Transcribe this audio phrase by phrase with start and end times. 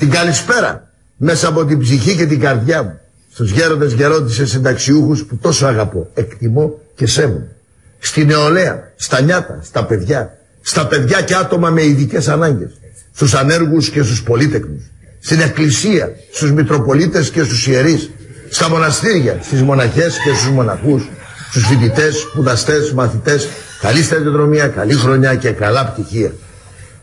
[0.00, 3.00] Την καλησπέρα μέσα από την ψυχή και την καρδιά μου.
[3.32, 7.56] Στους γέροντες γερόντισες συνταξιούχους που τόσο αγαπώ, εκτιμώ και σέβομαι.
[7.98, 12.70] Στη νεολαία, στα νιάτα, στα παιδιά, στα παιδιά και άτομα με ειδικές ανάγκες,
[13.14, 14.82] στους ανέργους και στους πολίτεκνους,
[15.20, 18.10] στην εκκλησία, στους μητροπολίτες και στους ιερείς,
[18.50, 21.08] στα μοναστήρια, στις μοναχές και στους μοναχούς,
[21.50, 23.48] στους φοιτητές, σπουδαστές, μαθητές,
[23.80, 26.32] καλή σταδιοδρομία, καλή χρονιά και καλά πτυχία.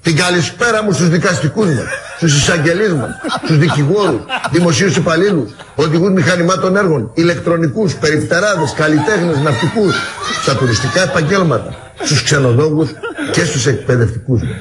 [0.07, 1.85] Την καλησπέρα μου στους δικαστικούς μας,
[2.17, 3.09] στους εισαγγελείς μας,
[3.43, 4.21] στους δικηγόρους,
[4.51, 9.95] δημοσίους υπαλλήλους, οδηγούς μηχανημάτων έργων, ηλεκτρονικούς, περιφτεράδες, καλλιτέχνες, ναυτικούς,
[10.41, 12.89] στα τουριστικά επαγγέλματα, στους ξενοδόχους
[13.31, 14.57] και στους εκπαιδευτικούς μας,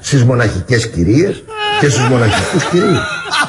[0.00, 1.42] στις μοναχικές κυρίες
[1.80, 3.00] και στους μοναχικούς κυρίους,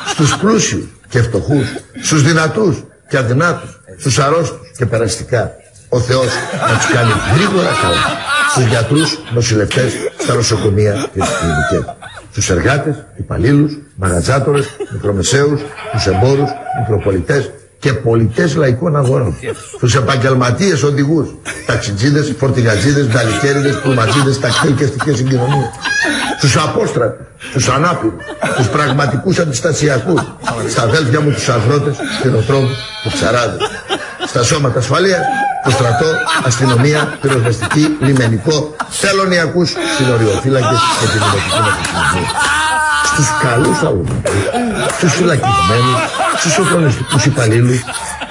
[0.05, 1.67] στους πλούσιους και φτωχούς,
[2.01, 5.51] στους δυνατούς και αδυνάτους, στους αρρώστους και περαστικά.
[5.89, 6.27] Ο Θεός
[6.69, 8.03] να τους κάνει γρήγορα καλά.
[8.51, 11.93] Στους γιατρούς, νοσηλευτές, στα νοσοκομεία και στις κλινικές.
[12.31, 15.61] Στους εργάτες, υπαλλήλους, μαγαζάτορες, μικρομεσαίους,
[15.91, 16.49] τους εμπόρους,
[16.79, 19.35] μικροπολιτές και πολιτές λαϊκών αγορών.
[19.77, 21.27] Στους επαγγελματίες οδηγούς,
[21.65, 25.69] ταξιτζίδες, φορτηγατζίδες, νταλικέριδες, πουλματζίδες, τακτήλ και αστικές συγκοινωνίες.
[26.37, 30.21] Στους απόστρατους, στους ανάπηρους, στους πραγματικούς αντιστασιακούς,
[30.69, 33.69] στα αδέλφια μου τους αγρότες, κτηνοτρόφους, τους ψαράδες.
[34.29, 35.21] Στα σώματα ασφαλείας,
[35.63, 36.05] το στρατό,
[36.45, 42.29] αστυνομία, πυροσβεστική, λιμενικό, τελωνιακούς, συνοριοφύλακες και την δημοτική μετακινησία.
[43.05, 44.43] Στους καλούς αλουμνικούς,
[44.97, 45.99] στους φυλακισμένους,
[46.37, 47.79] στους σοφρονιστικούς υπαλλήλους,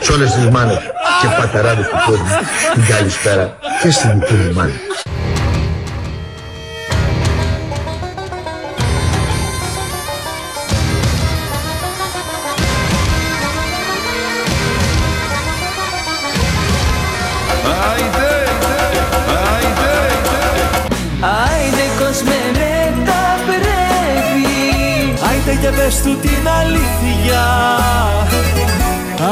[0.00, 0.78] σε όλες τις μάνες
[1.20, 2.32] και πατεράδες του κόσμου,
[2.74, 4.76] την καλησπέρα και στην δική μου μάνα.
[25.78, 27.42] Πες του την αλήθεια.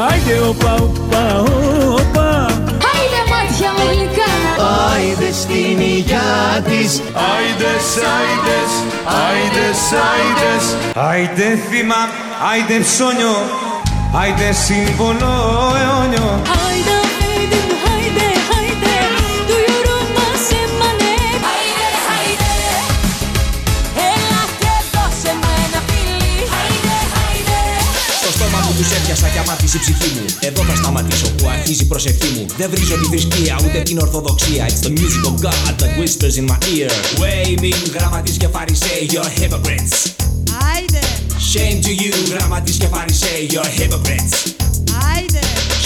[0.09, 2.29] Άιντε οπα οπα οπα
[2.91, 4.31] Άιντε μάτια μου γλυκά.
[4.91, 7.01] Άιντε στην υγειά της.
[7.31, 7.87] Άιντες,
[8.17, 8.71] άιντες,
[9.25, 10.65] άιντες, άιντες.
[11.09, 12.01] Άιντε θύμα,
[12.51, 13.35] άιντε ψώνιο.
[14.21, 15.33] Άιντε σύμβολο
[15.79, 16.29] αιώνιο.
[16.67, 16.96] Άιντε άιντε
[28.77, 30.25] Στο στόμα μου τους έπιασα και αμάθησε η ψυχή μου.
[30.39, 32.45] Εδώ θα σταματήσω που αρχίζει η προσευχή μου.
[32.57, 34.63] Δεν βρίζω τη θρησκεία ούτε την ορθοδοξία.
[34.69, 36.91] It's the music of God that whispers in my ear.
[37.21, 39.95] Waving γραμματείς και φαρισαίοι You're hypocrites.
[40.69, 41.01] Άιντε,
[41.51, 44.33] Shame to you γραμματείς και φαρισαίοι You're hypocrites.
[45.13, 45.39] Άιντε,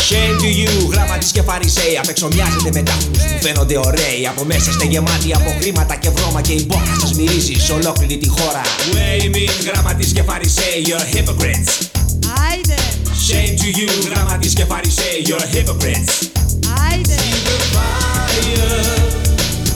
[0.07, 4.21] Shame to you γραμματείς και φαρισαίοι Απ' έξω μοιάζετε με τάφους που φαίνονται ωραίοι.
[4.31, 8.17] Από μέσα είστε γεμάτοι από χρήματα και βρώμα Και η μπόχα σας μυρίζει σε ολόκληρη
[8.17, 8.61] τη χώρα.
[8.93, 12.01] Waving γραμματείς και φαρισαίοι You're hypocrites
[12.35, 12.75] Haydi.
[13.27, 16.29] Shame to you, dramatisk yaparız şey, you're hypocrites.
[16.67, 17.05] Haydi.
[17.05, 18.83] See the fire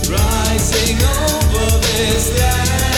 [0.09, 2.94] rising over this land.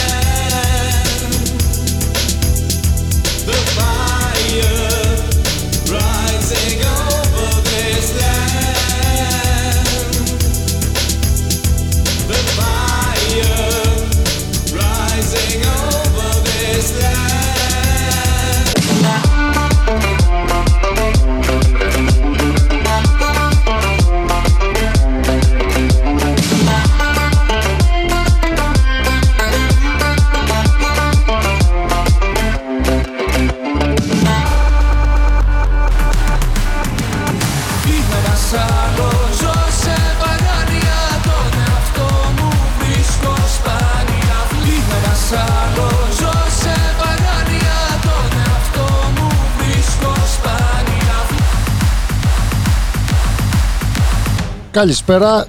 [54.78, 55.48] Καλησπέρα.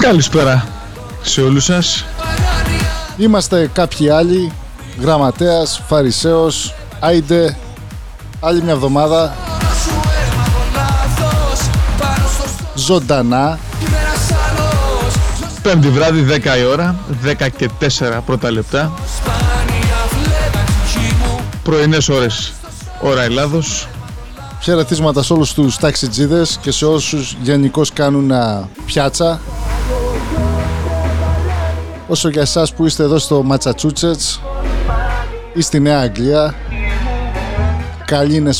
[0.00, 0.66] Καλησπέρα
[1.22, 2.04] σε όλους σας.
[3.16, 4.52] Είμαστε κάποιοι άλλοι.
[5.00, 7.56] Γραμματέας, Φαρισαίος, Άιντε.
[8.40, 9.34] Άλλη μια εβδομάδα.
[9.82, 11.60] Σου έμαθα λάθος
[11.98, 13.58] Πάνω στο στόμα Ζωντανά.
[13.80, 18.92] Είναι ένας άλλος Ζω Πέμπτη βράδυ 10 η ώρα, 10 και 4 πρώτα λεπτά.
[19.16, 22.52] σπάνια Βλέπα την ψυχή μου Πρωινές ώρες,
[23.00, 23.88] ώρα Ελλάδος.
[24.64, 29.40] Χαιρετίσματα σε όλους τους ταξιτζίδες και σε όσους γενικώς κάνουν α, πιάτσα.
[32.08, 34.40] Όσο για εσάς που είστε εδώ στο Ματσατσούτσετς
[35.54, 36.54] ή στη Νέα Αγγλία,
[38.04, 38.52] καλή είναι.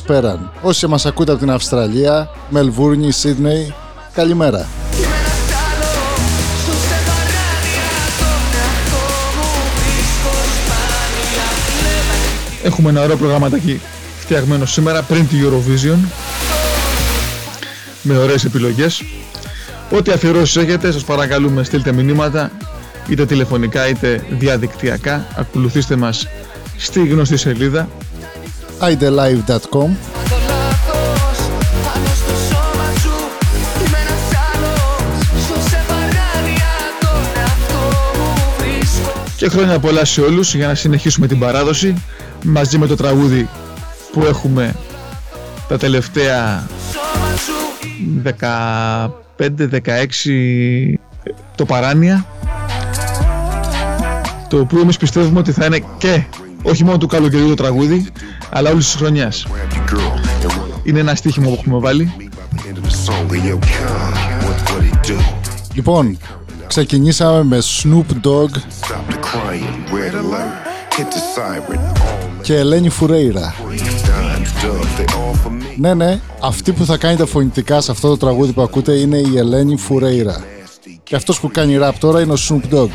[0.63, 3.75] Όσοι μας ακούτε από την Αυστραλία, Μελβούρνη, Σίδνεϊ,
[4.13, 4.67] καλημέρα.
[12.63, 13.81] Έχουμε ένα ωραίο προγραμματάκι
[14.25, 15.99] φτιαγμένο σήμερα πριν τη Eurovision
[18.03, 19.03] με ωραίες επιλογές.
[19.91, 22.51] Ό,τι αφιερώσεις έχετε σας παρακαλούμε στείλτε μηνύματα
[23.09, 25.27] είτε τηλεφωνικά είτε διαδικτυακά.
[25.37, 26.29] Ακολουθήστε μας
[26.77, 27.89] στη γνωστή σελίδα
[28.81, 29.89] idelive.com
[39.37, 42.03] Και χρόνια πολλά σε όλους για να συνεχίσουμε την παράδοση
[42.45, 43.49] μαζί με το τραγούδι
[44.15, 44.75] που έχουμε
[45.69, 46.67] τα τελευταία
[49.39, 49.39] 15-16
[51.55, 52.27] το παράνοια
[54.49, 56.25] το οποίο εμείς πιστεύουμε ότι θα είναι και
[56.63, 58.07] όχι μόνο του καλοκαιριού το τραγούδι
[58.51, 59.47] αλλά όλης της χρονιάς.
[60.83, 62.13] Είναι ένα στοίχημα που έχουμε βάλει.
[65.75, 66.19] Λοιπόν,
[66.67, 68.51] ξεκινήσαμε με Snoop Dogg
[72.43, 73.55] και Ελένη Φουρέιρα
[75.77, 79.17] ναι, ναι, αυτή που θα κάνει τα φωνητικά σε αυτό το τραγούδι που ακούτε είναι
[79.17, 80.45] η Ελένη Φουρέιρα.
[81.03, 82.89] Και αυτός που κάνει ραπ τώρα είναι ο Snoop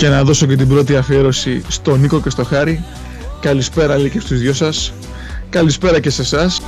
[0.00, 2.84] Και να δώσω και την πρώτη αφιέρωση στον Νίκο και στο Χάρη.
[3.40, 4.92] Καλησπέρα λέει και στους δυο σας.
[5.50, 6.62] Καλησπέρα και σε εσάς.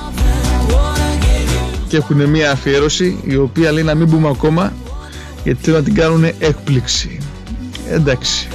[1.88, 4.72] Και έχουν μια αφιέρωση η οποία λέει να μην πούμε ακόμα
[5.44, 7.18] γιατί θέλουν να την κάνουν έκπληξη.
[7.88, 8.48] Εντάξει.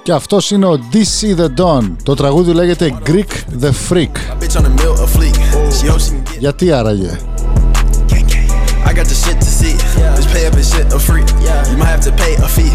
[0.03, 1.91] Και αυτός είναι ο DC The Don.
[2.03, 4.13] Το τραγούδι λέγεται Greek The Freak.
[4.39, 5.35] Bitch on the mill a fleek.
[5.77, 7.19] She hopes she can get Γιατί άραγε.
[8.89, 9.75] I got the shit to see.
[10.17, 11.25] Just pay up and shit a free.
[11.71, 12.73] You might have to pay a fee.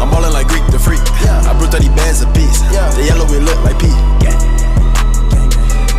[0.00, 1.04] I'm ballin' like Greek the freak.
[1.48, 2.60] I brew 30 bands a piece.
[2.96, 4.55] The yellow it look like pee.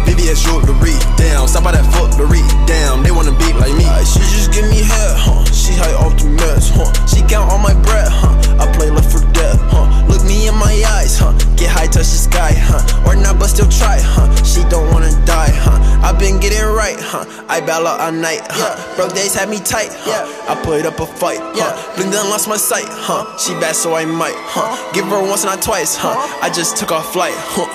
[0.08, 1.46] BBS jewelry, damn.
[1.46, 3.02] Stop by that fuck to read damn.
[3.02, 3.84] They wanna beat like me.
[4.08, 5.44] she just give me head, huh?
[5.52, 6.88] She high off the mess, huh?
[7.04, 8.32] She count all my bread, huh?
[8.56, 9.84] I play left for death, huh?
[10.08, 11.36] Look me in my eyes, huh?
[11.60, 12.80] Get high, touch the sky, huh?
[13.04, 14.32] Or not, but still try, huh?
[14.44, 15.76] She don't wanna die, huh?
[16.00, 17.28] i been getting right, huh?
[17.48, 18.96] I battle all night, huh?
[18.96, 20.24] Broke days had me tight, huh?
[20.48, 21.76] I put up a fight, huh?
[21.96, 23.36] Blink done lost my sight, huh?
[23.36, 24.72] She bad, so I might, huh?
[24.94, 26.16] Give her once, and not twice, huh?
[26.40, 27.68] I just took off flight, huh?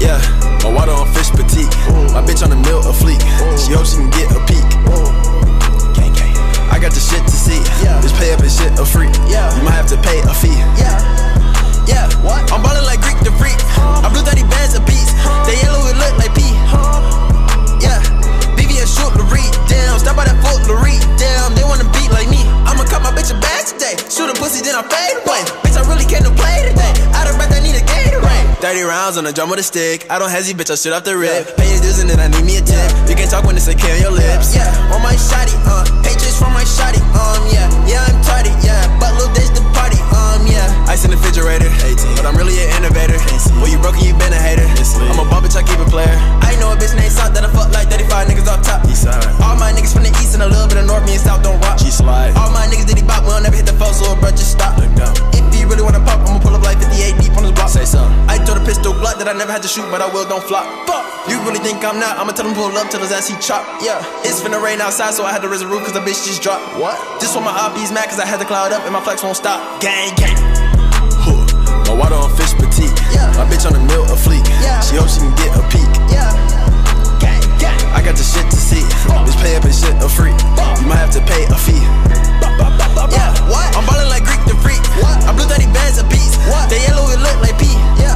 [0.00, 0.16] Yeah,
[0.62, 1.70] my water on fish petite.
[2.12, 3.20] My bitch on the mill a fleek.
[3.56, 4.66] She hopes she can get a peek.
[6.70, 7.60] I got the shit to see.
[8.00, 9.10] Just pay up and shit a free.
[9.28, 10.56] You might have to pay a fee.
[11.88, 12.46] Yeah, what?
[12.52, 13.58] I'm ballin' like Greek the freak.
[13.76, 15.10] I blew 30 bands a piece.
[15.46, 17.29] They yellow it look like pee.
[18.80, 20.00] BBS shoot Larry down.
[20.00, 21.52] Stop by that foot Larry down.
[21.54, 22.40] They wanna beat like me.
[22.64, 23.96] I'ma cut my bitch a bag today.
[24.08, 25.44] Shoot a pussy, then I fade away.
[25.60, 26.92] Bitch, I really came to play today.
[27.12, 28.56] Out of breath, I need a Gatorade.
[28.60, 30.06] 30 rounds on the drum with a stick.
[30.10, 31.56] I don't hesitate, bitch, I shoot off the rip.
[31.56, 32.88] Pay your dues and then I need me a tip.
[33.08, 34.56] You can talk when it's a K on your lips.
[34.56, 35.84] Yeah, on my shotty, uh.
[36.00, 37.68] Patriots from my shotty, um, yeah.
[37.84, 38.80] Yeah, I'm tardy, yeah.
[38.98, 39.69] But little days the.
[40.90, 42.18] Ice in the refrigerator, 18.
[42.18, 43.14] But I'm really an innovator.
[43.62, 44.66] Well, you broken, you been a hater.
[45.06, 46.10] I'm a ball bitch, I keep a player.
[46.42, 48.82] I know a bitch named South that I fuck like 35 niggas off top.
[49.38, 51.46] All my niggas from the east and a little bit of north, me and south
[51.46, 51.78] don't rock.
[51.78, 52.34] G-slide.
[52.34, 54.50] All my niggas did he bop, we don't never hit the flow, so bro, just
[54.50, 54.82] stop.
[54.82, 57.70] If you really wanna pop, I'ma pull up like 58 deep on this block.
[57.70, 58.10] Say something.
[58.26, 60.42] I told a pistol Glock that I never had to shoot, but I will, don't
[60.42, 60.66] flop.
[60.90, 61.06] Fuck.
[61.30, 62.18] You really think I'm not?
[62.18, 63.62] I'ma tell him pull up till his ass he chop.
[63.78, 64.02] Yeah.
[64.26, 66.42] It's finna rain outside, so I had to raise the roof cause the bitch just
[66.42, 66.66] dropped.
[66.82, 66.98] What?
[67.22, 69.38] Just want my OPs mad cause I had the cloud up and my flex won't
[69.38, 69.62] stop.
[69.78, 70.49] Gang, gang.
[71.90, 72.94] My water on fish petite.
[73.10, 73.34] Yeah.
[73.34, 74.46] My bitch on the mill a fleek.
[74.62, 74.78] Yeah.
[74.78, 75.90] She hopes she can get a peek.
[76.06, 76.30] Yeah.
[77.18, 77.82] Gang, gang.
[77.90, 78.86] I got the shit to see.
[79.26, 80.30] Just pay up and shit a free.
[80.78, 81.82] You might have to pay a fee.
[83.10, 83.74] Yeah, what?
[83.74, 84.78] I'm ballin' like Greek the freak.
[85.02, 85.18] What?
[85.26, 86.38] I blew 30 bands a piece.
[86.46, 86.70] What?
[86.70, 87.74] The yellow it look like pee.
[87.98, 88.14] Yeah.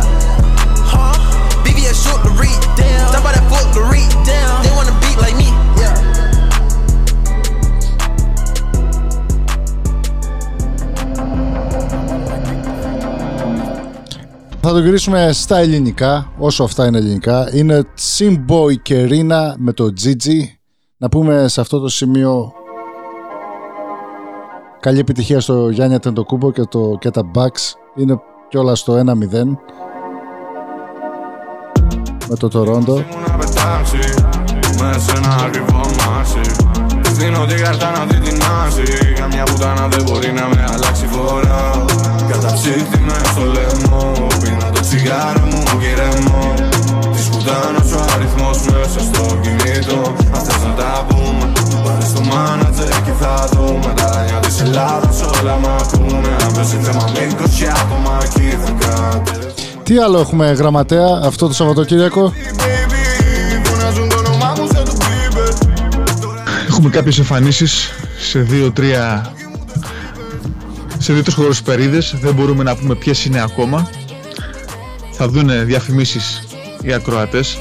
[0.87, 1.19] Huh?
[1.67, 2.55] BBS shoot the read.
[2.79, 3.11] Damn.
[3.11, 4.07] Stop by that foot the read.
[4.23, 4.63] Damn.
[4.63, 5.51] They wanna beat like me.
[14.67, 17.49] Θα το γυρίσουμε στα ελληνικά, όσο αυτά είναι ελληνικά.
[17.55, 17.85] Είναι
[18.19, 20.41] Simboy και Ρίνα με το Gigi.
[20.97, 22.53] Να πούμε σε αυτό το σημείο
[24.81, 27.75] καλή επιτυχία στο Γιάννη Τεντοκούμπο και, το, και τα Bucks.
[27.97, 29.03] Είναι κιόλα στο 1-0
[32.29, 33.05] με το Toronto.
[37.15, 39.43] Να πετάξει Με σε ένα ακριβό μάξι Δίνω την κάρτα να δει την άση Καμιά
[39.43, 41.85] πουτάνα δεν μπορεί να με αλλάξει φορά.
[42.31, 46.55] Καταψύχτη με στο λαιμό Πίνω το τσιγάρο μου γκυρεμό
[47.15, 50.15] Της πουτάνας ο αριθμός μέσα στο κινητό.
[50.35, 51.53] Αν θες να τα πούμε
[51.85, 53.93] Πάρε στο μάνατζερ και θα δούμε.
[53.97, 56.33] Τα ράνια της Ελλάδας όλα μ' ακούνε.
[56.45, 59.53] Αν πέσει θέμα με 20 άτομα εκεί θα κάτε
[59.83, 62.33] Τι άλλο έχουμε γραμματέα αυτό το Σαββατοκύριακο;
[66.85, 69.33] Έχουμε κάποιες εμφανίσεις σε δύο-τρία
[70.99, 72.17] σε δύο-τρεις χώρους περίδες.
[72.21, 73.91] Δεν μπορούμε να πούμε ποιες είναι ακόμα.
[75.13, 76.43] Θα δούνε διαφημίσεις
[76.83, 77.59] οι ακροατές.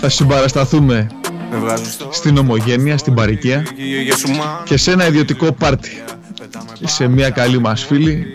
[0.00, 1.10] Θα συμπαρασταθούμε
[1.50, 6.02] Με βγάζουν στο στην Ομογένεια, στην Παρικία γη σου μα και σε ένα ιδιωτικό πάρτι
[6.84, 8.26] σε μια καλή μας φίλη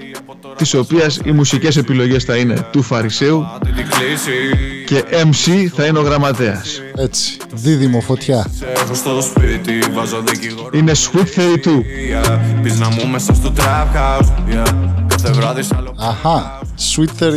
[0.55, 5.99] της οποίας οι μουσικές επιλογές θα είναι του Φαρισαίου την κλίση και MC θα είναι
[5.99, 6.81] ο γραμματέας.
[6.95, 8.47] Έτσι, δίδυμο φωτιά.
[8.57, 11.67] Σε έχω στο σπίτι, βάζω δικηγόρο Είναι Sweet 32.
[11.69, 14.73] Yeah, Πίσνα μου μέσα στο trap house yeah.
[15.07, 16.59] Κάθε βράδυ σ' άλλο Αχά,
[16.95, 17.33] Sweet 32.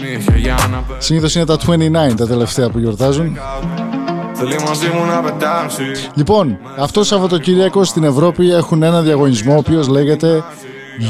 [0.00, 3.38] νύχια για να πε- Συνήθως είναι τα 29 τα τελευταία που γιορτάζουν.
[4.34, 5.82] Θέλει μαζί μου να πετάξει
[6.14, 10.42] Λοιπόν, αυτό το Σαββατοκύριακο στην Ευρώπη έχουν ένα διαγωνισμό ο οποίος λέγεται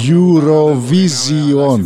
[0.08, 1.80] Eurovision.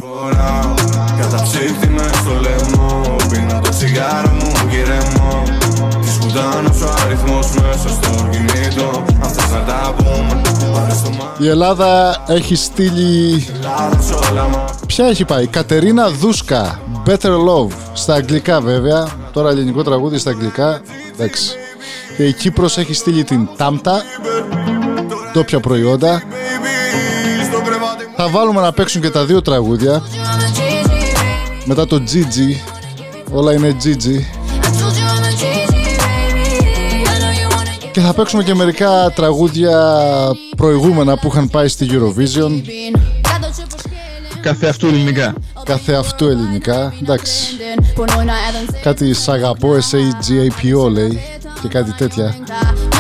[11.39, 13.47] Η Ελλάδα έχει στείλει...
[13.55, 19.83] Ελλάδας όλα μα Ποια έχει πάει, Κατερίνα Δούσκα, Better Love, στα αγγλικά βέβαια, τώρα ελληνικό
[19.83, 20.81] τραγούδι στα αγγλικά,
[21.15, 21.51] εντάξει.
[22.17, 24.03] Και η Κύπρος έχει στείλει την Τάμτα,
[25.33, 26.23] ντόπια προϊόντα.
[27.45, 30.03] Στο κρεβάτι μου Θα βάλουμε να παίξουν και τα δύο τραγούδια,
[31.65, 32.73] μετά το Gigi,
[33.33, 34.34] όλα είναι Gigi.
[37.95, 39.79] Και θα παίξουμε και μερικά τραγούδια
[40.57, 42.63] προηγούμενα που είχαν πάει στη Eurovision.
[44.41, 45.35] Καθε αυτού ελληνικά.
[45.65, 46.95] Καθε αυτού ελληνικά.
[47.03, 47.47] Εντάξει.
[48.83, 51.21] Κάτι σ' αγαπώ, S-A-G-A-P-O λέει
[51.63, 52.35] και κάτι τέτοια.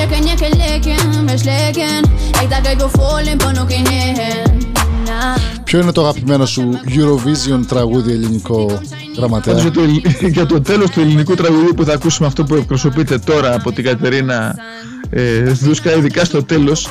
[0.05, 2.03] Njëkën, njëkën leken, me shleken
[2.43, 4.59] Ek ta kaj do folin, po nuk i njehen
[5.07, 5.21] Na
[5.65, 8.81] Ποιο είναι το αγαπημένο σου Eurovision τραγούδι ελληνικό
[9.17, 12.45] γραμματέα; Πάντως για το, ελλ- για το τέλος του ελληνικού τραγουδιού που θα ακούσουμε αυτό
[12.45, 14.55] που εκπροσωπείται τώρα από την Κατερίνα
[15.11, 16.89] ε, Δούσκα, ειδικά στο τέλος,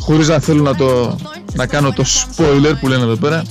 [0.00, 1.16] χωρίς να θέλω να, το,
[1.52, 3.42] να κάνω το spoiler που λένε εδώ πέρα,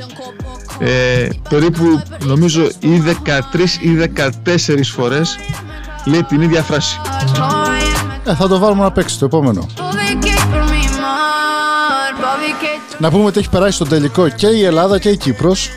[0.80, 3.40] ε, περίπου νομίζω ή 13
[3.82, 4.12] ή
[4.46, 5.38] 14 φορές
[6.06, 7.00] λέει την ίδια φράση.
[8.26, 9.66] Ε, θα το βάλουμε να παίξει το επόμενο.
[12.98, 15.70] Να πούμε ότι έχει περάσει στο τελικό και η Ελλάδα και η Κύπρος.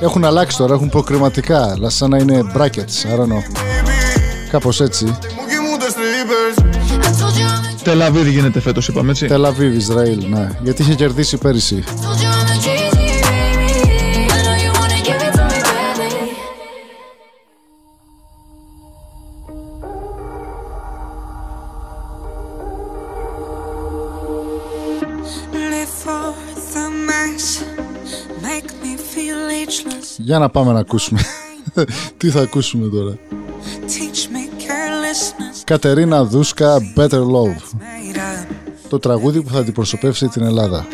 [0.00, 3.42] Έχουν αλλάξει τώρα, έχουν προκριματικά, αλλά σαν να είναι brackets, I don't know.
[4.50, 5.18] Κάπως έτσι.
[7.86, 9.26] Μου κοιμούνται strippers Τελαβίδη γίνεται φέτος είπαμε έτσι.
[9.26, 10.50] Τελαβίβ, Ισραήλ, ναι.
[10.62, 11.84] Γιατί είχε κερδίσει πέρυσι.
[11.86, 13.70] Told you I'm a cheesy, baby
[14.30, 16.10] I know you wanna give it to me badly
[25.72, 26.34] Live for
[26.72, 27.46] the mass,
[28.46, 30.08] make me feel ageless.
[30.18, 31.20] Για να πάμε να ακούσουμε.
[32.18, 33.14] Τι θα ακούσουμε τώρα.
[35.66, 35.86] Teach me carelessness.
[35.86, 37.56] Κατερίνα Δούσκα, Better Love.
[37.78, 38.54] Made up.
[38.88, 40.86] Το τραγούδι που θα αντιπροσωπεύσει την Ελλάδα.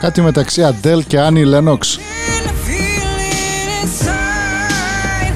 [0.00, 1.98] Κάτι μεταξύ Αντέλ και Άννη Λένοξ.
[2.66, 5.34] feel it inside.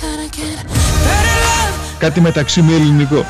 [0.00, 0.58] Gotta get
[1.04, 3.24] better love, Κάτι μεταξύ μη ελληνικό.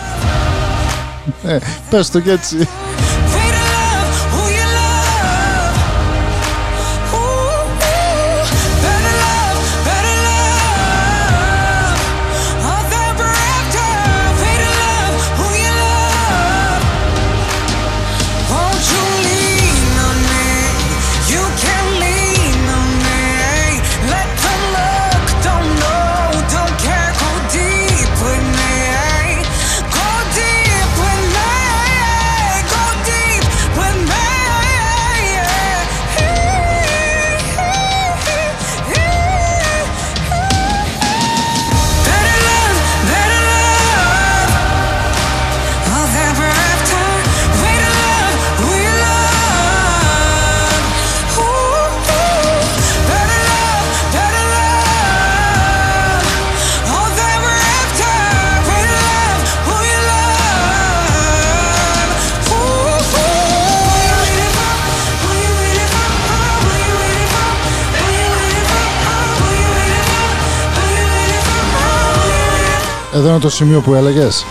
[1.45, 1.59] Ε,
[1.91, 2.69] πες το και έτσι.
[73.39, 74.45] Είναι το σημείο που έλεγες.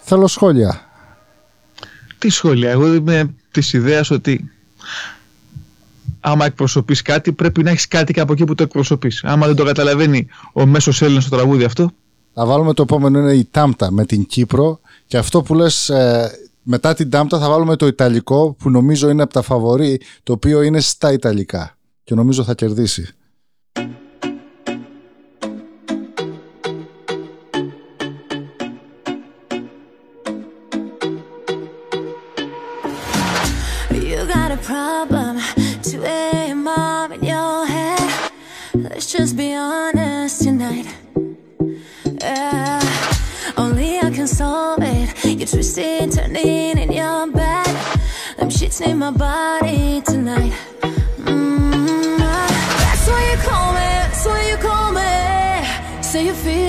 [0.00, 0.80] Θέλω σχόλια.
[2.18, 4.50] Τι σχόλια, εγώ είμαι της ιδέας ότι
[6.20, 9.24] άμα εκπροσωπείς κάτι πρέπει να έχεις κάτι και από εκεί που το εκπροσωπείς.
[9.24, 11.90] Άμα δεν το καταλαβαίνει ο μέσος Έλληνας στο τραγούδι αυτό,
[12.34, 14.80] Θα βάλουμε το επόμενο είναι η Τάμπτα με την Κύπρο
[15.12, 16.30] και αυτό που λες ε,
[16.62, 20.62] μετά την Τάμπτα θα βάλουμε το Ιταλικό που νομίζω είναι από τα φαβορή το οποίο
[20.62, 23.08] είναι στα Ιταλικά και νομίζω θα κερδίσει.
[34.08, 35.32] You got a problem,
[35.82, 36.58] 2 a.m.
[36.68, 38.08] mom in your head.
[38.84, 40.88] Let's just be honest tonight.
[42.20, 45.01] Yeah, only I can solve it.
[45.38, 47.66] You're twisting, turning in your bed
[48.36, 50.52] Them shits in my body tonight.
[51.24, 52.18] Mm -hmm.
[52.18, 55.12] That's why you call me, that's why you call me.
[56.02, 56.61] Say you feel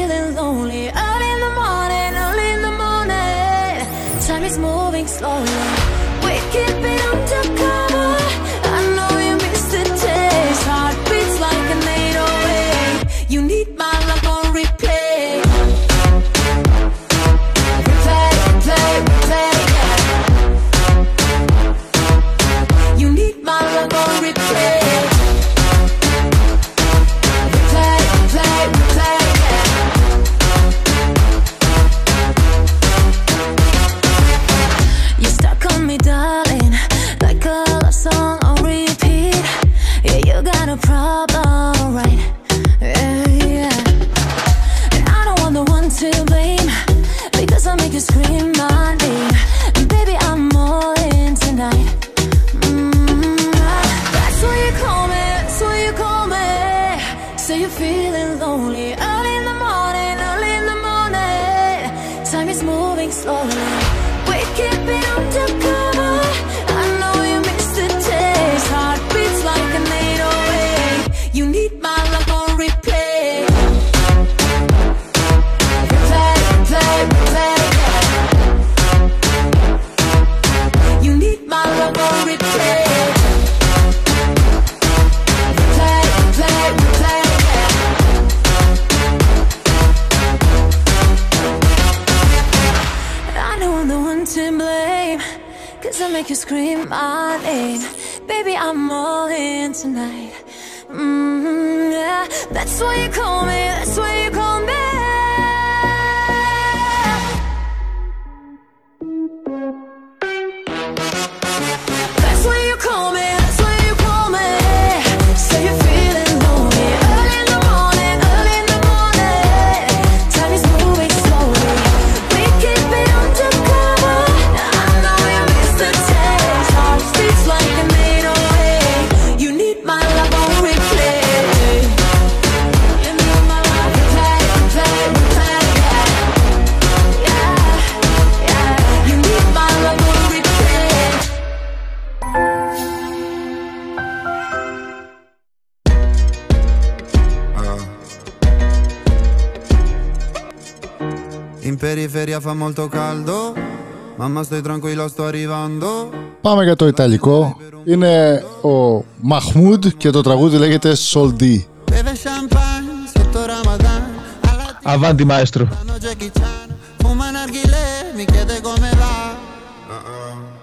[156.54, 157.58] Πάμε για το Ιταλικό.
[157.86, 161.56] Είναι ο Μαχμούντ και το τραγούδι λέγεται Soldi.
[161.92, 164.02] Beve champagne sotto Ramadan.
[164.50, 165.64] Alla Avanti maestro.
[165.80, 166.68] Hanno Jackie Chan.
[167.02, 167.84] Fuma narghile,
[168.18, 169.18] mi chiede come va.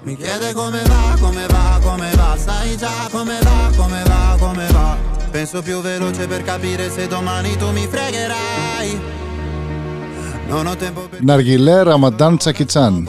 [0.07, 2.31] Mi chiede come va, come va, come va.
[2.47, 4.89] Sai già come va, come va, come va.
[5.31, 8.89] Penso più veloce per capire se domani tu mi fregherai.
[10.51, 13.09] Non ho tempo per Ναργιλέ Ραμαντάν Τσακιτσάν.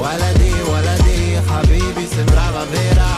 [0.00, 3.10] ولدي ولدي habibi, sembrava vera.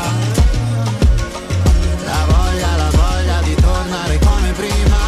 [2.05, 4.99] La voglia, la voglia di tornare come prima.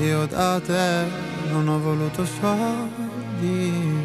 [0.00, 1.06] Io da te
[1.50, 4.04] non ho voluto soldi.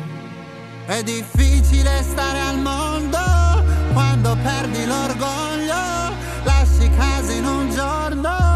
[0.86, 3.20] È difficile stare al mondo
[3.94, 6.12] quando perdi l'orgoglio
[6.44, 8.51] Lasci casa in un giorno.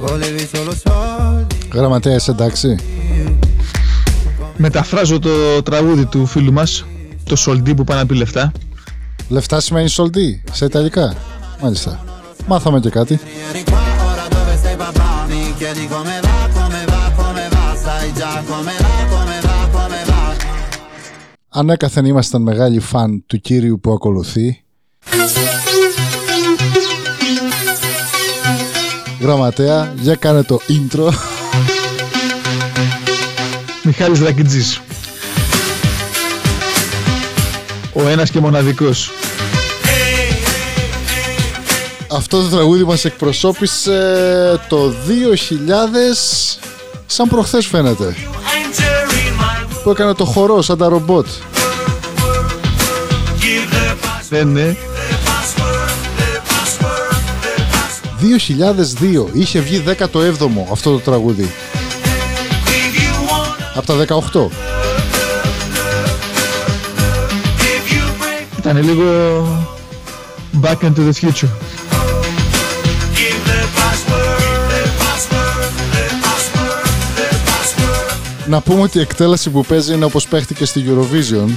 [0.00, 1.56] Volevi solo soldi.
[1.74, 2.76] Γραμματέας, είσαι εντάξει.
[4.56, 6.84] Μεταφράζω το τραγούδι του φίλου μας,
[7.24, 8.52] το Σολντί που πάει να πει λεφτά.
[9.28, 11.16] Λεφτά σημαίνει σολτί σε ιταλικά.
[11.62, 12.04] Μάλιστα.
[12.46, 13.20] Μάθαμε και κάτι.
[13.50, 15.10] Eri qua, ora dove sei papà?
[15.30, 20.00] Mi chiedi come va, come va, come va, sai già come va, come va, come
[20.06, 20.36] va.
[21.48, 24.62] Ανέκαθεν ήμασταν μεγάλοι φαν του κύριου που ακολουθεί.
[29.20, 31.12] Γραμματέα, για κάνε το intro.
[33.82, 34.80] Μιχάλης Δρακιτζής.
[37.92, 39.10] Ο ένας και μοναδικός.
[42.10, 46.58] Αυτό το τραγούδι μας εκπροσώπησε το 2000
[47.06, 48.14] σαν προχθές φαίνεται.
[49.82, 51.26] Που έκανε το χορό σαν τα ρομπότ.
[54.28, 54.76] Ναι, ναι.
[58.20, 61.50] 2002 είχε βγει 17ο αυτό το τραγούδι.
[63.74, 64.48] Από τα 18.
[68.58, 69.04] Ήταν λίγο
[70.62, 71.48] back into the future.
[78.46, 81.48] Να πούμε ότι η εκτέλεση που παίζει είναι όπως παίχτηκε στη Eurovision.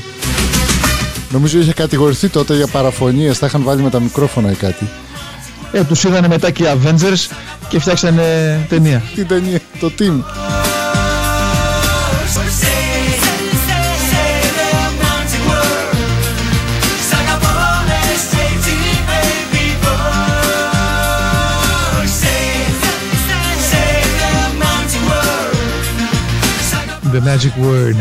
[1.30, 4.90] Νομίζω είχε κατηγορηθεί τότε για παραφωνίες, τα είχαν βάλει με τα μικρόφωνα ή κάτι.
[5.72, 7.36] Ε, τους είδανε μετά και οι Avengers
[7.70, 9.02] και φτιάξανε ταινία.
[9.16, 10.24] Τι ταινία, το team.
[27.14, 27.98] The magic word.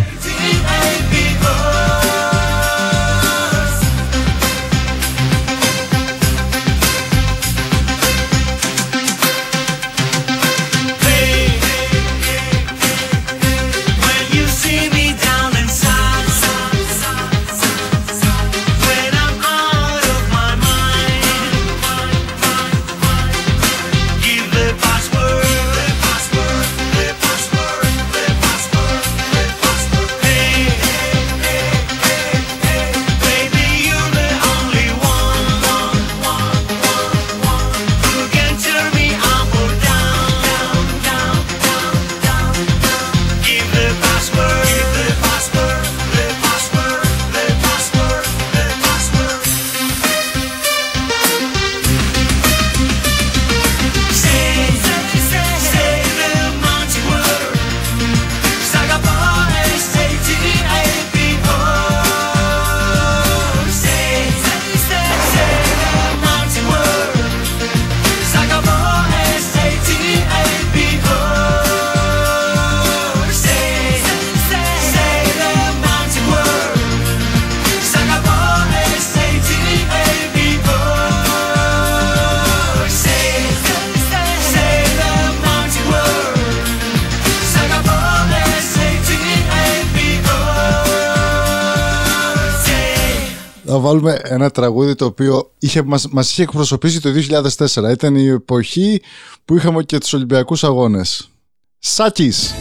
[94.41, 97.91] Ένα τραγούδι το οποίο είχε, μας, μας είχε εκπροσωπήσει το 2004.
[97.91, 99.03] Ήταν η εποχή
[99.45, 101.31] που είχαμε και τους Ολυμπιακούς Αγώνες.
[101.79, 102.55] Σάκης.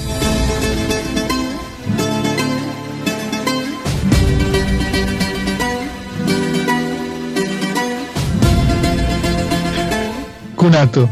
[10.56, 11.10] Κούνατο.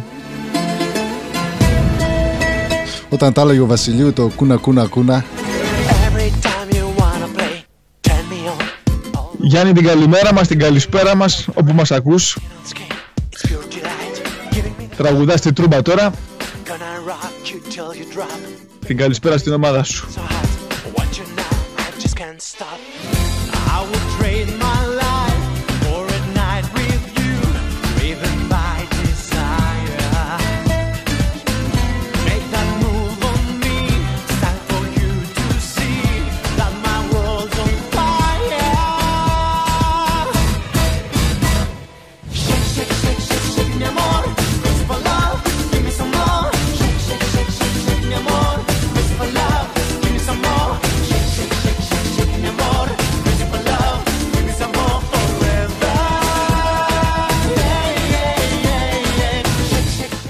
[3.09, 5.25] Όταν τα έλεγε ο Βασιλείου το κούνα κούνα κούνα.
[9.47, 12.37] Γιάννη την καλημέρα μας, την καλησπέρα μας, όπου μας ακούς.
[14.97, 16.13] Τραγουδάς τη τρούμπα τώρα.
[18.85, 20.07] Την καλησπέρα στην ομάδα σου.
[22.59, 22.96] I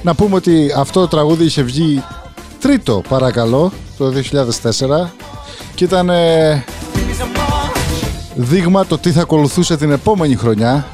[0.08, 2.04] Να πούμε ότι αυτό το τραγούδι είχε βγει
[2.60, 4.14] τρίτο παρακαλώ το
[4.62, 5.08] 2004
[5.76, 6.64] και ήταν ε,
[8.36, 10.88] δείγμα το τι θα ακολουθούσε την επόμενη χρονιά.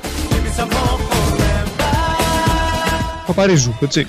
[3.28, 4.08] Παπαρίζου, έτσι.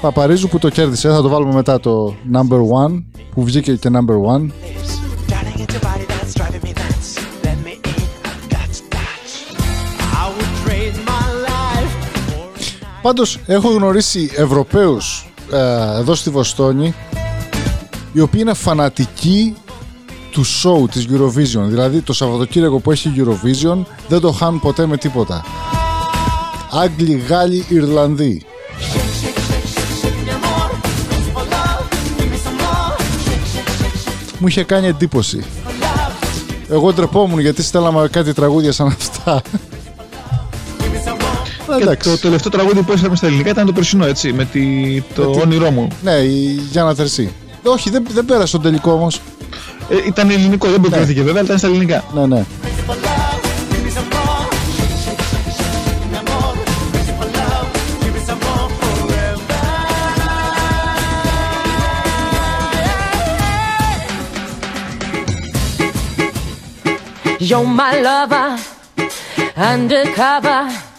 [0.00, 3.02] Παπαρίζου που το κέρδισε, θα το βάλουμε μετά το number one
[3.34, 4.46] που βγήκε και number one.
[13.02, 15.58] Πάντως έχω γνωρίσει Ευρωπαίους ε,
[15.98, 16.94] εδώ στη Βοστόνη
[18.12, 19.56] οι οποίοι είναι φανατικοί
[20.30, 21.62] του show της Eurovision.
[21.62, 25.44] Δηλαδή το Σαββατοκύριακο που έχει Eurovision δεν το χάνουν ποτέ με τίποτα.
[26.70, 28.46] Άγγλοι, Γάλλοι, Ιρλανδοί.
[34.38, 35.44] Μου είχε κάνει εντύπωση.
[36.68, 39.42] Εγώ ντρεπόμουν γιατί στέλναμε κάτι τραγούδια σαν αυτά.
[41.78, 44.60] Και το τελευταίο τραγούδι που έστειλαμε στα ελληνικά ήταν το περσινό, έτσι, με τη,
[45.14, 45.88] το Με τη- όνειρό μου.
[46.02, 47.32] Ναι, η Γιάννα Τερσή.
[47.64, 49.20] Όχι, δεν, δεν πέρασε στον τελικό όμως.
[49.88, 52.04] Ε, ήταν ελληνικό, δεν προκριθήκε βέβαια, αλλά ήταν στα ελληνικά.
[52.14, 52.44] Ναι, ναι.
[67.38, 68.58] You're my lover,
[69.56, 70.91] undercover.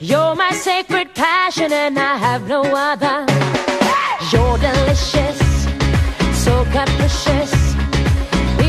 [0.00, 3.16] You're my sacred passion, and I have no other.
[4.32, 5.38] You're delicious,
[6.44, 7.52] so capricious.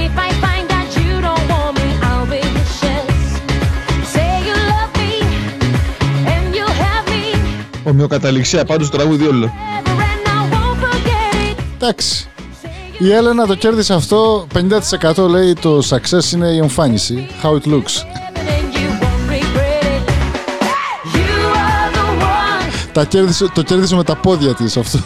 [0.03, 3.15] If I find out you don't want me, I'll be vicious.
[4.13, 5.13] Say you love me,
[6.33, 7.23] and you have me,
[7.83, 9.45] Ομοιοκαταληξία πάντως το τραγούδι όλο.
[9.45, 11.63] and I won't forget it.
[11.75, 12.27] Εντάξει.
[12.97, 14.47] Η Έλενα το κέρδισε αυτό.
[14.53, 17.27] 50% λέει το success είναι η εμφάνιση.
[17.43, 17.93] How it looks.
[22.97, 24.99] Τα κέρδισε, το κέρδισε με τα πόδια της αυτό.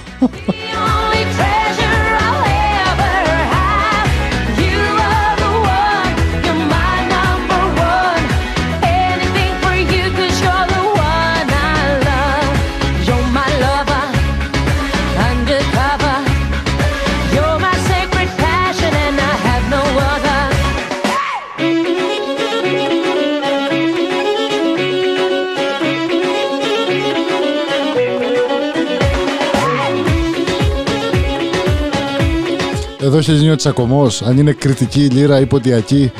[33.14, 34.22] Εδώ έχει γίνει ο τσακωμός.
[34.22, 36.12] Αν είναι κριτική λύρα ή ποντιακή.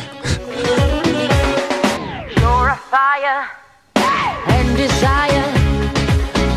[2.36, 3.42] You're a fire
[4.56, 5.48] and desire.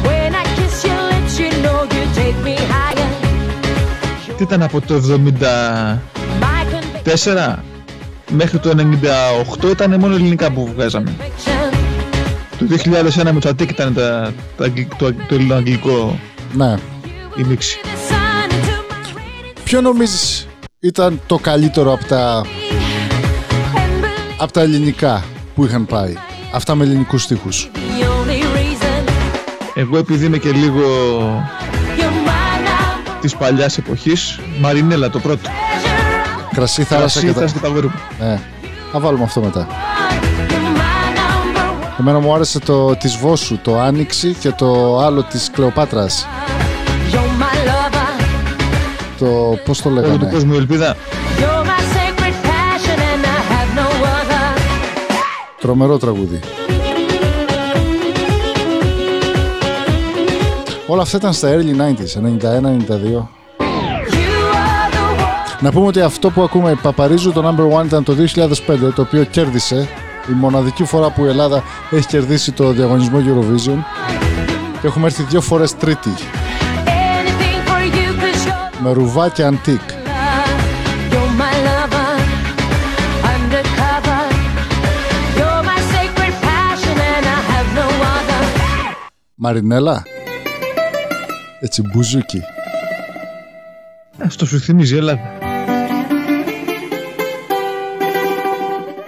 [0.07, 3.09] When I kiss your lips, you know you take me higher.
[4.37, 5.01] Τι ήταν από το 74
[6.41, 7.57] My
[8.31, 8.71] μέχρι το
[9.63, 11.15] 98 ήταν μόνο ελληνικά που βγάζαμε.
[11.21, 11.75] conviction.
[12.59, 12.67] Το
[13.25, 16.19] 2001 με το Αττικ ήταν τα, τα, αγγλ- το, το ελληνοαγγλικό
[16.53, 16.75] Ναι.
[17.37, 17.79] η μίξη.
[19.75, 20.47] Ποιο νομίζεις
[20.81, 26.15] ήταν το καλύτερο από τα, and believe από τα ελληνικά που είχαν πάει;
[26.53, 27.71] Αυτά με ελληνικούς στίχους.
[27.75, 29.11] the only reason
[29.75, 30.83] Εγώ επειδή είμαι και λίγο
[31.97, 35.41] you're my number της παλιάς εποχής, Μαρινέλα το πρώτο.
[35.45, 36.55] treasure.
[36.55, 37.35] Κρασί, θάλασσα Κρασί, και τα...
[37.35, 38.27] θάλασσα και τα αγόρι μου.
[38.27, 38.41] Ναι.
[38.93, 39.67] Θα βάλουμε αυτό μετά.
[39.67, 42.01] You're my number one.
[42.01, 46.27] Εμένα μου άρεσε το της Βόσου, το Άνοιξη και το άλλο της Κλεοπάτρας.
[49.25, 49.57] You're my lover.
[49.57, 50.31] Το πώς το Όλο του λέγανε.
[50.33, 54.59] κόσμου η ελπίδα; You're my sacred passion, and I have no other.
[55.61, 56.41] Τρομερό τραγούδι.
[60.87, 63.29] Όλα αυτά ήταν στα early 90s, 91-92.
[64.11, 65.61] You are the one.
[65.61, 69.25] Να πούμε ότι αυτό που ακούμε Παπαρίζου το number one ήταν το 2005 το οποίο
[69.25, 69.89] κέρδισε
[70.31, 73.79] η μοναδική φορά που η Ελλάδα έχει κερδίσει το διαγωνισμό Eurovision
[74.81, 76.11] και έχουμε έρθει δύο φορές τρίτη
[87.55, 88.43] have no other.
[89.35, 90.03] Μαρινέλα
[91.61, 92.43] έτσι μπουζούκι
[94.25, 95.45] Αυτό σου θυμίζει η Ελλάδα.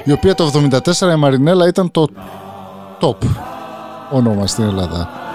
[0.06, 0.50] η οποία το
[0.86, 2.08] 74 η Μαρινέλα ήταν το
[3.00, 3.16] top
[4.10, 5.25] όνομα στην Ελλάδα.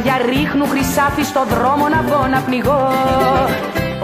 [0.00, 2.90] Φεγγάρια ρίχνουν χρυσάφι στο δρόμο να βγω να πνιγώ.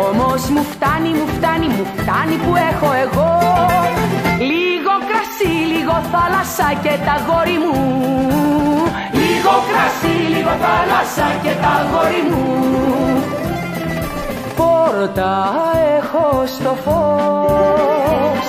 [0.09, 3.33] Όμως μου φτάνει, μου φτάνει, μου φτάνει που έχω εγώ.
[4.51, 7.77] Λίγο κρασί, λίγο θάλασσα και τα γόρι μου.
[9.21, 12.45] Λίγο κρασί, λίγο θάλασσα και τα γόρι μου.
[14.57, 15.33] Πόρτα
[15.97, 18.49] έχω στο φως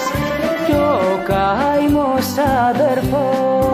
[0.65, 2.27] κι ο καημός
[2.69, 3.64] αδερφός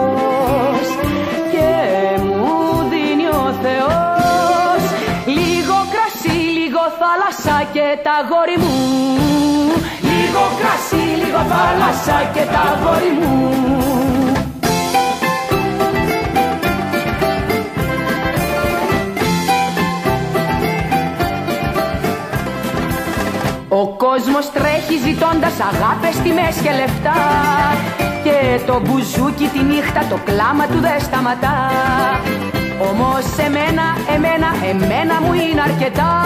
[7.42, 8.74] θάλασσα και τα γόρι μου.
[10.00, 13.50] Λίγο κρασί, λίγο θάλασσα και τα γόρι μου.
[23.68, 27.20] Ο κόσμος τρέχει ζητώντας αγάπες, τιμές και λεφτά.
[28.24, 31.70] Και το μπουζούκι τη νύχτα το κλάμα του δεν σταματά.
[32.90, 33.82] Όμως εμένα,
[34.14, 36.22] εμένα, εμένα μου είναι αρκετά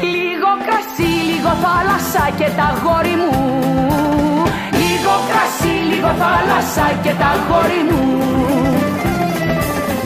[0.00, 3.32] Λίγο κρασί, λίγο θάλασσα και τα γόρι μου.
[4.72, 8.02] Λίγο κρασί, λίγο θάλασσα και τα γόρι μου.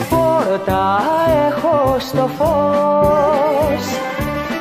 [0.09, 1.01] Πόρτα
[1.47, 3.85] έχω στο φως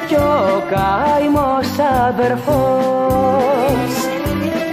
[0.06, 1.68] κι ο καημός
[2.08, 3.92] αδερφός.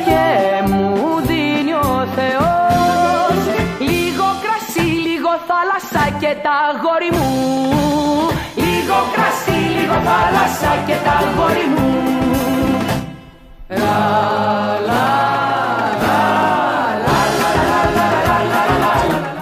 [0.06, 0.26] Και
[0.72, 0.94] μου
[1.28, 3.40] δίνει ο Θεός
[3.80, 7.30] λίγο κρασί, λίγο θάλασσα και τα γόρι μου.
[8.56, 9.49] Λίγο κρασί, λίγο
[10.06, 11.90] θάλασσα και τα γόρι μου
[13.70, 13.78] Λα,
[14.88, 15.08] λα,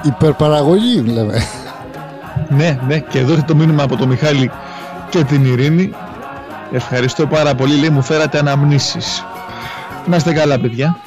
[0.04, 1.41] Υπερπαραγωγή λέμε.
[2.50, 4.52] Ναι, ναι, και εδώ το μήνυμα από το Μιχάλη
[5.10, 5.93] και την Ειρήνη.
[6.72, 9.26] Ευχαριστώ πάρα πολύ, λέει μου φέρατε αναμνήσεις.
[10.06, 10.98] Να είστε καλά παιδιά.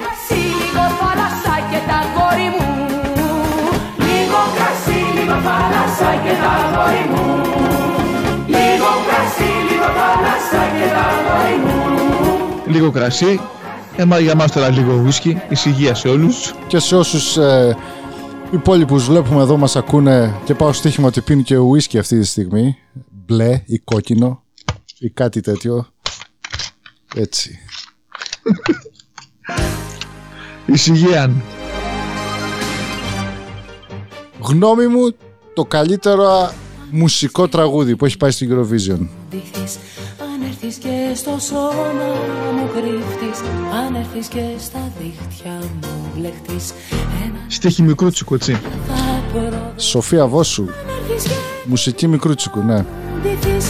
[12.71, 13.39] Λίγο κρασί,
[13.95, 16.53] έμα για μας τώρα λίγο ουίσκι, ησυχία σε όλους.
[16.67, 17.77] Και σε όσους ε,
[18.51, 22.77] υπόλοιπους βλέπουμε εδώ μας ακούνε και πάω στοίχημα ότι πίνει και ουίσκι αυτή τη στιγμή.
[23.25, 24.43] Μπλε ή κόκκινο
[24.99, 25.87] ή κάτι τέτοιο.
[27.15, 27.59] Έτσι.
[30.73, 31.31] Ησυχία.
[34.39, 35.15] Γνώμη μου
[35.53, 36.51] το καλύτερο
[36.91, 39.07] μουσικό τραγούδι που έχει πάει στην Eurovision.
[40.41, 42.09] Ντυθείς Αν έρθεις και στο σώμα
[42.55, 43.39] μου κρύφτεις
[43.85, 46.73] Αν έρθεις και στα δίχτυα μου μπλεχτείς
[47.25, 48.53] Ένα Στίχη μικρούτσικο, έτσι.
[48.87, 50.65] θα προδοθείς Σοφία Βόσου.
[51.65, 52.85] Μουσική μικρούτσικου, ναι.
[53.21, 53.65] ντυθείς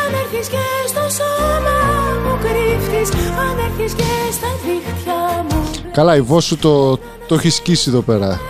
[0.00, 0.56] Αν έρθεις και
[0.88, 1.76] στο σώμα
[2.24, 6.96] μου κρύφτεις Αν έρθεις και στα δίχτυα μου Καλά, η Βόσου το,
[7.28, 8.40] το έχει σκίσει εδώ πέρα.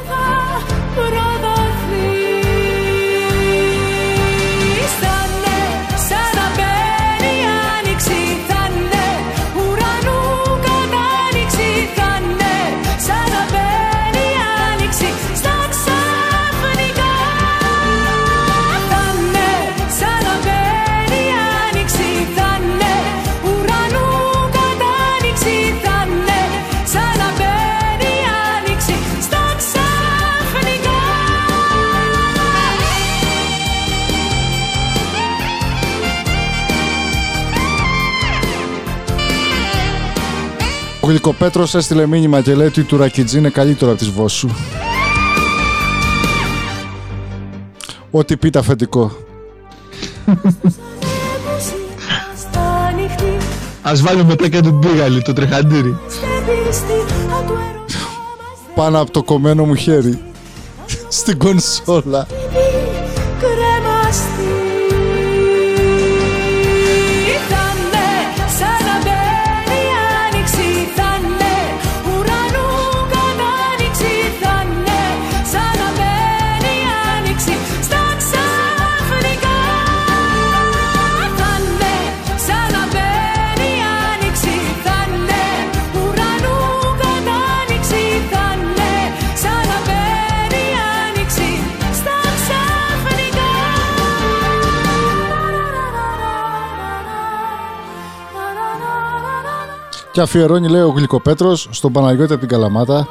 [41.10, 44.48] Ο Γλυκοπέτρος έστειλε μήνυμα και λέει ότι η Τουρακιτζή είναι καλύτερο από της Βόσου.
[48.10, 49.12] Ό,τι πείτε αφεντικό.
[52.36, 53.36] Στα ανοιχτή
[53.82, 55.98] Ας βάλουμε μετά και τον Μπίγαλη, το τρεχαντήρι.
[56.08, 56.92] στεπίστη
[57.38, 57.98] Αν του έρωτα
[58.74, 60.22] Πάνω από το κομμένο μου χέρι.
[61.08, 62.26] Στην κονσόλα.
[100.12, 103.08] Και αφιερώνει λέει ο Γλυκοπέτρος στον Παναγιώτη από την Καλαμάτα.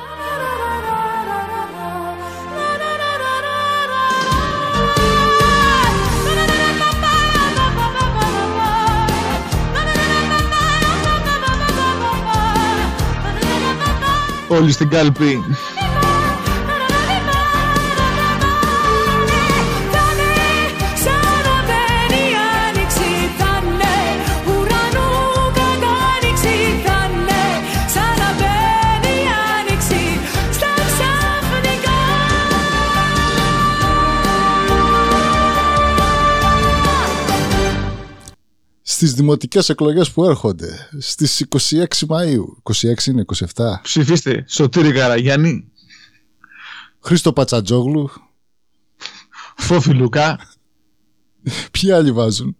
[14.47, 15.43] Όλοι στην κάλπη.
[39.00, 42.43] Στις δημοτικές εκλογές που έρχονται στις 26 Μαΐου.
[42.64, 43.26] 26 είναι
[43.56, 45.72] 27 Ψηφίστε Σωτήρη Καραγιάννη,
[47.00, 48.10] Χρήστο Πατσατζόγλου
[49.58, 50.39] Φόφη Λουκά,
[51.72, 52.58] Ποιοι άλλοι βάζουν;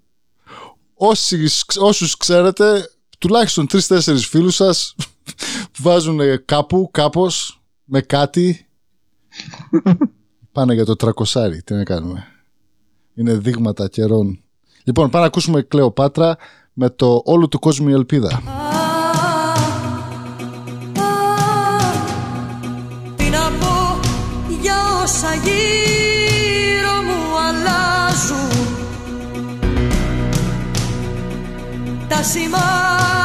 [0.94, 1.48] Όσοι,
[1.80, 4.96] Όσους ξέρετε Τουλάχιστον τρεις-τέσσερις φίλους σας
[5.84, 8.68] Βάζουν κάπου Κάπως Με κάτι.
[10.52, 12.26] Πάνε για το τρακοσάρι Τι να κάνουμε.
[13.14, 14.44] Είναι δείγματα καιρών
[14.90, 16.38] Λοιπόν πάμε να ακούσουμε Κλεοπάτρα
[16.74, 18.42] Με το όλου του κόσμου η ελπίδα.
[23.16, 24.00] Τι να πω
[24.62, 28.68] για όσα γύρω μου αλλάζουν.
[32.08, 33.19] Τα σημάδια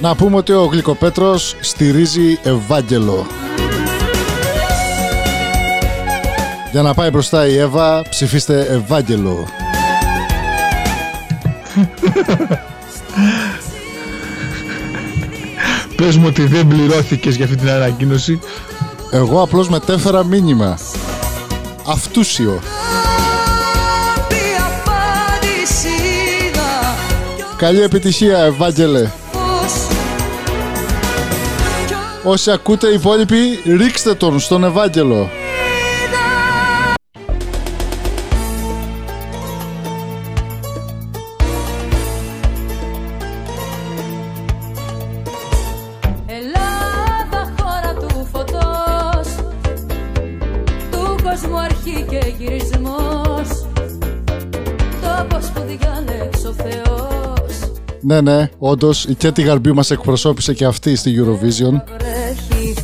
[0.00, 3.26] Να πούμε ότι ο Γλυκοπέτρος στηρίζει Ευάγγελο.
[6.72, 9.46] Για να πάει μπροστά η Εύα, ψηφίστε Ευάγγελο.
[15.96, 18.40] Πες μου ότι δεν πληρώθηκες για αυτή την ανακοίνωση.
[19.10, 20.78] Εγώ απλώς μετέφερα μήνυμα.
[21.86, 22.60] Αυτούσιο.
[24.58, 26.94] απάντηση είδα
[27.56, 29.10] Καλή επιτυχία, Ευάγγελε.
[32.30, 35.30] Όσοι ακούτε οι υπόλοιποι, ρίξτε τον στον Ευάγγελο.
[46.26, 49.34] Ελλάδα χώρα του φωτός.
[50.90, 53.66] Του κόσμου αρχή και γυρισμός.
[55.02, 57.37] Τόπος που διάλεξε ο Θεός
[58.00, 61.82] Ναι, ναι, όντως η Κέτη Γαρμπή μας εκπροσώπησε και αυτή στη Eurovision.
[61.98, 62.74] βρέχει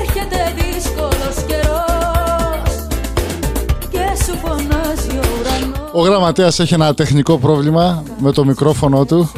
[0.00, 2.86] Έρχεται δύσκολος καιρός
[3.90, 9.30] Και σου φωνάζει ο ουρανός Ο γραμματέας έχει ένα τεχνικό πρόβλημα με το μικρόφωνο του.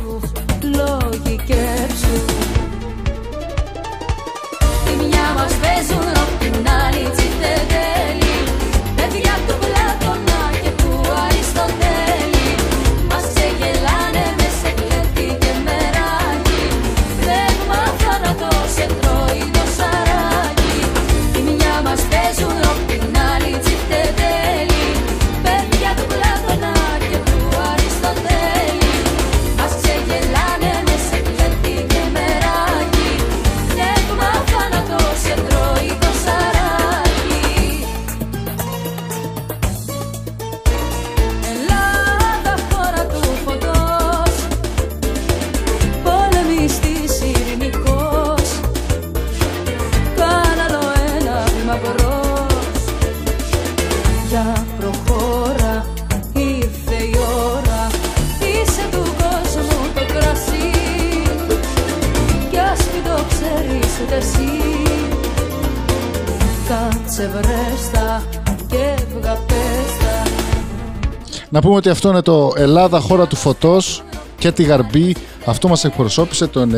[71.55, 74.03] Να πούμε ότι αυτό είναι το Ελλάδα χώρα του φωτός
[74.39, 75.17] και τη Γαρμπή.
[75.45, 76.69] Αυτό μας εκπροσώπησε το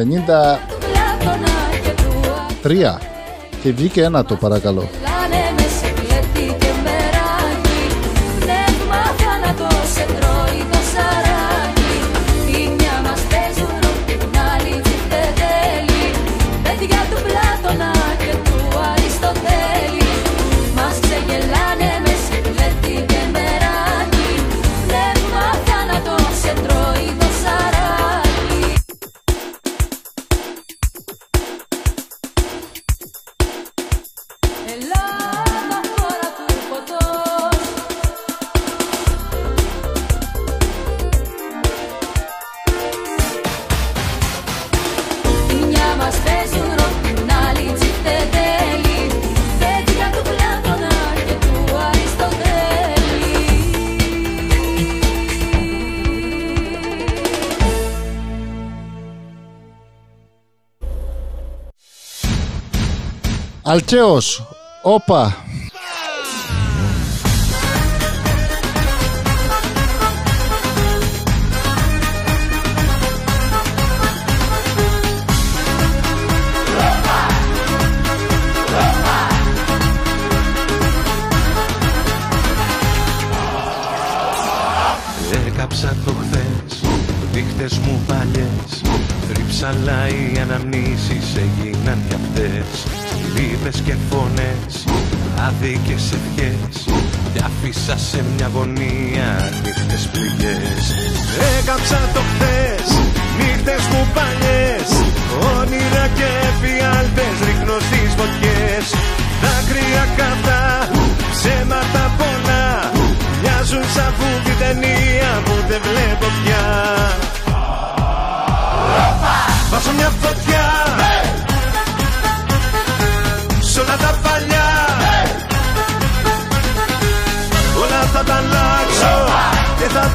[2.63, 2.99] 93
[3.63, 4.89] και βγήκε ένα το παρακαλώ.
[63.77, 64.43] Αλτσέος,
[64.83, 65.46] όπα.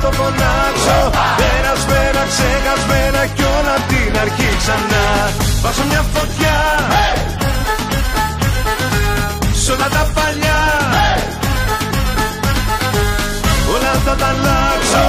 [0.03, 0.97] Το φωνάξω
[1.39, 5.05] Περασμένα, ξεχασμένα Κι όλα απ' την αρχή ξανά.
[5.63, 6.57] Βάζω μια φωτιά.
[9.61, 10.61] Σ' όλα τα παλιά.
[13.73, 15.05] Όλα θα τα αλλάξω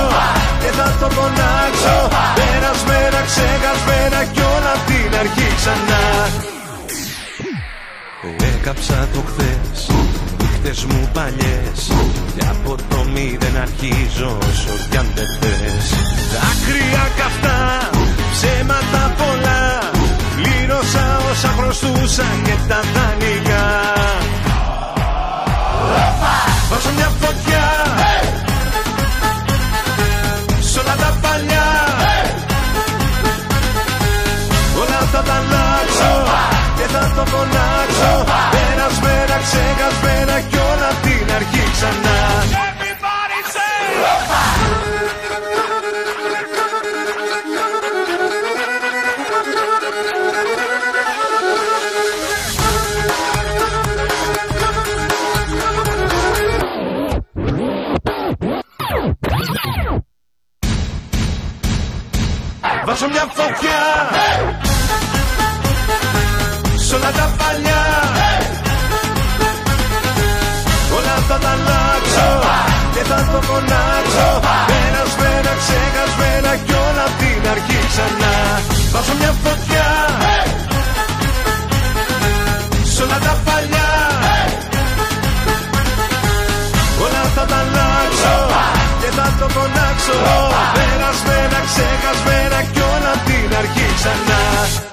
[0.62, 1.96] και θα το φωνάξω
[2.38, 6.02] Περασμένα, ξεχασμένα κι όλα απ' την αρχή ξανά.
[8.54, 9.71] Έκαψα το χθες,
[10.62, 11.80] νύχτες μου παλιές.
[12.36, 15.86] Και από το μηδέν αρχίζω όσο κι αν δεν θες.
[16.32, 17.90] Δάκρυα καυτά,
[18.32, 19.78] ψέματα πολλά.
[20.36, 23.66] Πλήρωσα όσα χρωστούσα και τα δανεικά
[26.70, 27.66] Βάζω μια φωτιά.
[30.60, 31.66] Σ' όλα τα παλιά.
[34.80, 35.61] Όλα θα τα αλλάξω
[36.92, 38.24] Και θα το φωνάξω.
[38.52, 42.20] Περασμένα, ξεχασμένα Κι όλα απ' την αρχή ξανά.
[62.86, 64.61] Βάζω μια φωτιά
[73.02, 74.28] Και θα το φωνάξω
[74.70, 78.34] Περασμένα, ξεχασμένα Κι όλα απ' την αρχή ξανά.
[78.92, 79.88] Βάζω μια φωτιά
[82.92, 83.90] Σ' όλα τα παλιά.
[87.04, 88.34] Όλα θα τα αλλάξω.
[89.00, 90.16] Και θα το φωνάξω
[90.76, 94.91] Περασμένα, ξεχασμένα Κι όλα απ' την αρχή ξανά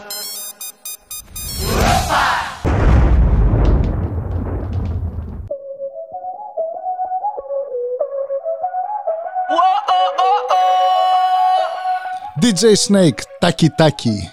[12.41, 14.29] DJ Snake, Taki Taki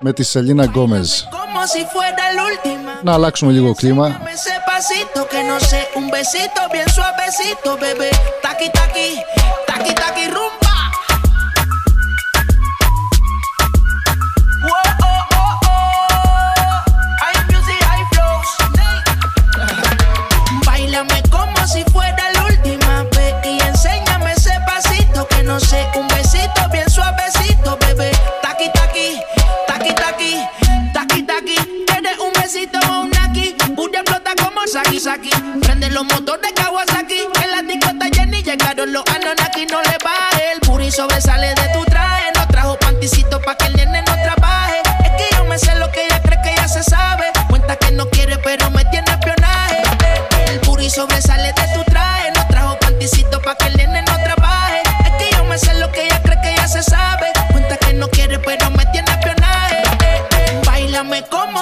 [0.00, 1.10] με τη Σελίνα Γκόμεζ.
[1.22, 3.02] Como si fuera la última.
[3.02, 4.06] Να αλλάξουμε λίγο κλίμα.
[4.08, 5.58] Ese pasito que no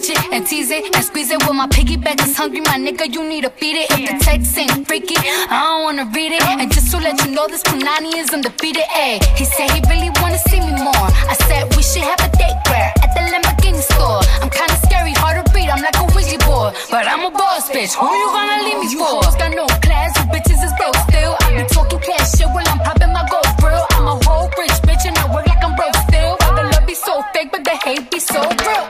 [0.00, 1.38] Touch it and tease it and squeeze it.
[1.46, 3.90] With my piggyback is hungry, my nigga, you need to feed it.
[3.90, 6.42] If the text ain't freaky, I don't wanna read it.
[6.42, 8.84] And just to let you know, this Punani is undefeated.
[8.96, 11.08] Ayy, he said he really wanna see me more.
[11.32, 14.20] I said we should have a date where at the Lamborghini store.
[14.42, 15.68] I'm kinda scary, hard to read.
[15.68, 17.94] I'm like a Ouija board, but I'm a boss bitch.
[17.94, 19.20] Who you gonna leave me for?
[19.20, 21.36] You Got no class, you bitches is broke still.
[21.44, 23.84] I be talking cash shit while I'm popping my gold grill.
[23.96, 26.36] I'm a whole rich bitch and I work like I'm broke still.
[26.56, 28.89] The love be so fake, but the hate be so real.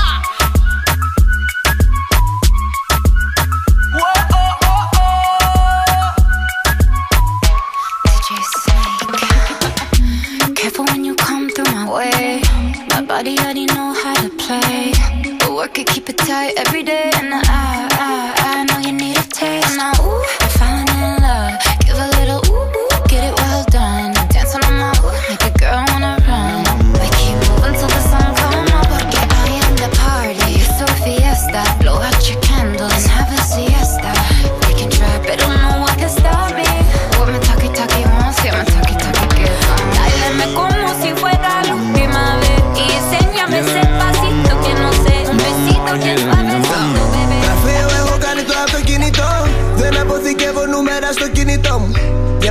[13.23, 14.91] Body already know how to play.
[15.39, 17.11] But work it, keep it tight every day.
[17.13, 17.90] And I,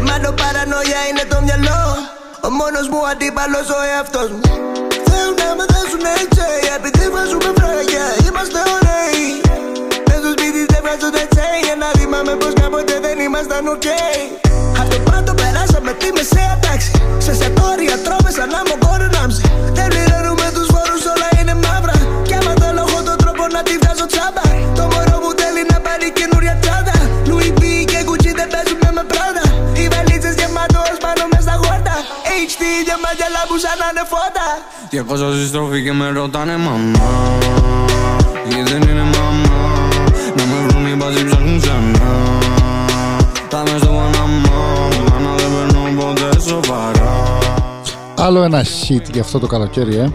[0.02, 1.82] Γεμάτο παρανοία είναι το μυαλό.
[2.46, 4.42] Ο μόνος μου αντίπαλος ο εαυτός μου.
[5.08, 6.46] Θέλουν να με δέσουν έτσι
[6.76, 9.24] Επειδή βάζουμε φράγια Είμαστε ωραίοι.
[10.06, 13.88] Μες στο σπίτι δεν βγάζονται τσέι Ένα ρήμα με πως κάποτε δεν ήμασταν οκ
[14.80, 16.92] Απ' το πρώτο περάσαμε τη μεσαία τάξη.
[17.26, 19.42] Σε σετόρια τρώμε σαν να μου κορονάμψε
[19.78, 19.88] Δεν
[34.92, 34.96] 200
[35.34, 37.38] στη στροφή και με ρωτάνε μαμά
[38.48, 39.88] Γιατί δεν είναι μαμά
[40.36, 42.12] Να με βρουν οι μπαζί ψάχνουν ξανά
[43.48, 47.38] Θα είμαι στο Παναμά Μάνα δεν παίρνω ποτέ σοβαρά
[48.16, 50.10] Άλλο ένα hit για αυτό το καλοκαίρι, ε.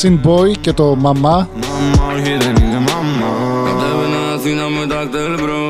[0.00, 1.48] Sin Boy και το Μαμά.
[1.60, 3.30] Μαμά, όχι δεν είναι μαμά.
[3.64, 5.63] Κατέβαινα Αθήνα με τα κτέλ, bro.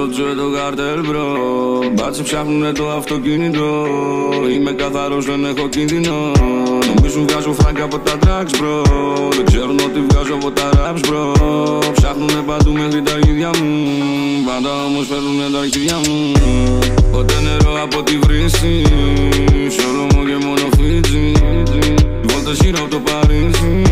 [0.00, 1.28] Τώρα με στο τζουέ το καρτέλ μπρο.
[1.94, 3.86] Μπάτσι ψάχνουνε το αυτοκίνητο.
[4.54, 6.32] Είμαι καθαρός δεν έχω κίνδυνο.
[6.94, 8.74] Νομίζουν βγάζω φράγκ από τα tracks bro
[9.36, 11.24] Δεν ξέρουν ότι βγάζω από τα raps bro
[11.92, 13.72] Ψάχνουνε παντού μέχρι τα αρχίδια μου.
[14.46, 16.32] Πάντα όμως φέρνουνε τα αρχίδια μου.
[17.12, 18.82] Ποτέ νερό από τη βρύση.
[19.68, 21.32] Σ' όλο μου και μόνο φίτζι.
[22.22, 23.82] Βόλτες γύρω από το Παρίσι.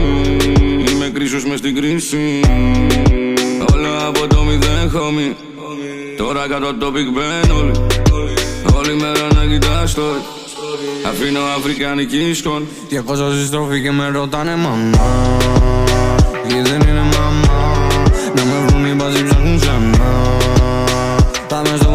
[0.92, 2.40] Είμαι κρίσος μες στην κρίση.
[3.74, 5.47] Όλα από το μηδέν homie
[6.28, 7.72] Τώρα κάτω από το Big Ben όλοι.
[8.76, 10.22] Όλη μέρα να κοιτάς story
[11.08, 15.08] Αφήνω αφρικανική σκόν Και έχω στη στροφή και με ρωτάνε μαμά.
[16.46, 17.88] Γιατί δεν είναι μαμά.
[18.34, 20.36] Να με βρουν οι μπαζί ψάχνουν ξανά.
[21.48, 21.87] Τα μες στο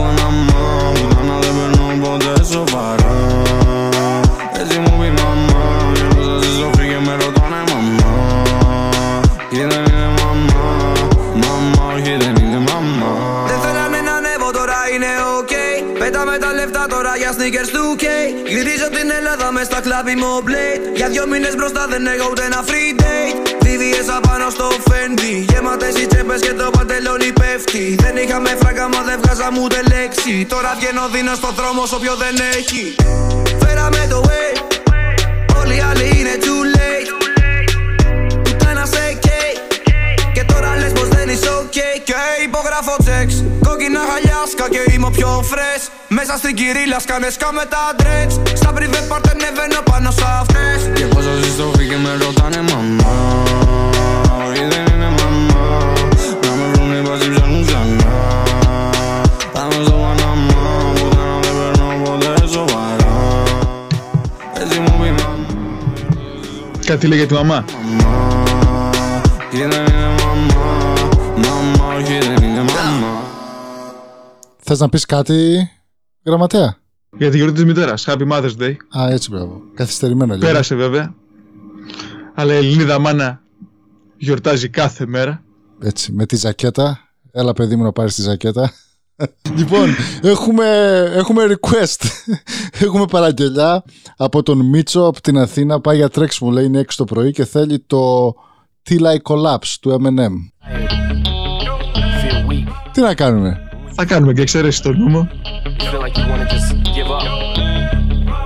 [21.63, 25.33] μπροστά δεν έχω ούτε ένα free date VVS απάνω στο Fendi.
[25.51, 27.95] Γεμάτες οι τσέπες και το παντελόνι πέφτει.
[28.03, 30.45] Δεν είχαμε φράγκα μα δεν βγάζαμε ούτε λέξη.
[30.53, 32.83] Τώρα βγαίνω δίνω στο δρόμο όσο πιο δεν έχει.
[33.63, 34.53] Φέραμε το way.
[35.59, 37.09] Όλοι οι άλλοι είναι too late.
[38.43, 39.59] Πουτάνα σε cake
[40.33, 43.35] Και τώρα λες πως δεν είσαι ok Και υπογράφω checks.
[43.67, 45.83] Κόκκινα χαλιάσκα και είμαι ο πιο fresh
[46.17, 50.79] Μέσα στην κυρίλα σκάνε σκάμε τα dreads Στα private part ανεβαίνω πάνω σ' αυτές.
[50.95, 53.13] Και πόσο συστροφή και με ρωτάνε μαμά.
[54.55, 55.93] Ή δεν είναι μαμά.
[56.43, 58.13] Να με βρουν οι μπάτσοι ψάχνουν ξανά.
[59.53, 60.93] Πάμε στο Παναμά.
[60.99, 63.43] Ποτέ να δεν παίρνω ποτέ σοβαρά.
[64.61, 65.45] Έτσι μου πει μαμά
[66.85, 67.65] Κάτι λέει για τη μαμά.
[69.51, 70.73] Ή δεν είναι μαμά.
[71.35, 73.21] Μαμά, όχι δεν είναι μαμά.
[74.63, 75.69] Θες να πεις κάτι,
[76.25, 76.77] γραμματέα.
[77.17, 78.05] Για τη γιορτή της μητέρας.
[78.07, 78.75] Happy Mother's Day.
[78.99, 79.61] Α, έτσι μπράβο.
[79.73, 80.45] Καθυστερημένο λίγο.
[80.45, 81.13] Πέρασε βέβαια.
[82.33, 83.41] Αλλά η Ελληνίδα μάνα
[84.17, 85.43] γιορτάζει κάθε μέρα.
[85.79, 86.99] Έτσι, με τη ζακέτα.
[87.31, 88.71] Έλα παιδί μου να πάρεις τη ζακέτα.
[89.57, 89.89] λοιπόν,
[90.21, 90.65] έχουμε,
[91.13, 92.07] έχουμε request.
[92.85, 93.83] έχουμε παραγγελιά
[94.17, 95.81] από τον Μίτσο από την Αθήνα.
[95.81, 98.33] Πάει για τρέξιμο, λέει, είναι 6 το πρωί και θέλει το
[98.89, 100.33] Till I Collapse του M&M.
[102.91, 103.61] Τι να κάνουμε;
[103.95, 105.27] Θα κάνουμε και εξαιρέσει το νούμο.
[105.79, 107.27] You feel like you wanna just give up.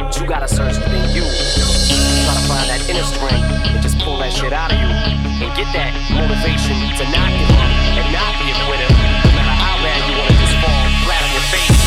[0.04, 1.26] But you gotta search within you.
[2.26, 4.91] Try to find that inner strength and just pull that shit out of you.
[5.43, 8.89] And get that motivation to not give up and not be a quitter.
[9.26, 11.80] No matter how bad you wanna just fall flat on your face.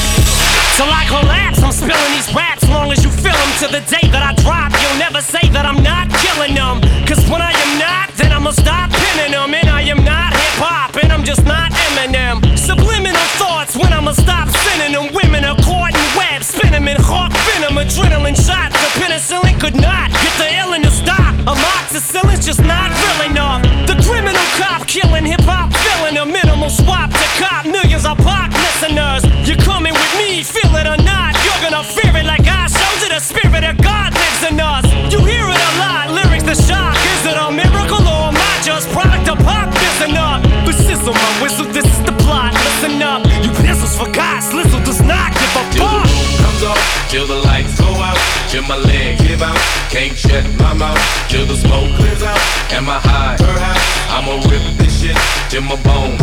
[0.77, 3.53] Till I collapse, I'm spilling these raps long as you feel them.
[3.63, 6.77] To the day that I drop, you'll never say that I'm not killing them.
[7.09, 9.51] Cause when I am not, then I'ma stop pinning them.
[9.61, 12.37] And I am not hip hop, and I'm just not Eminem.
[12.57, 13.00] Subliminal thoughts when I'ma
[14.91, 15.14] sending them.
[15.14, 18.74] Women are caught in webs, spin in hawk venom, adrenaline shots.
[18.74, 21.34] The penicillin could not get the illin to stop.
[21.47, 23.62] Amoxicillin's just not real enough.
[23.86, 28.51] The criminal cop killing hip hop, filling a minimal swap to cop millions of pop
[28.53, 29.22] listeners.
[29.47, 31.34] You're coming with me, feel it or not.
[31.45, 33.09] You're gonna fear it like I showed you.
[33.14, 34.86] The spirit of God lives in us.
[35.12, 36.97] You hear it a lot, lyrics the shock.
[37.14, 39.72] Is it a miracle or am I just product of pop?
[39.74, 41.70] Listen up, but sizzle my whistle.
[48.51, 49.57] Till my leg give out.
[49.91, 50.99] Can't shut my mouth,
[51.31, 52.39] till the smoke clears out.
[52.75, 53.37] Am I high?
[54.11, 55.17] I'ma rip this shit
[55.49, 56.19] till my bone.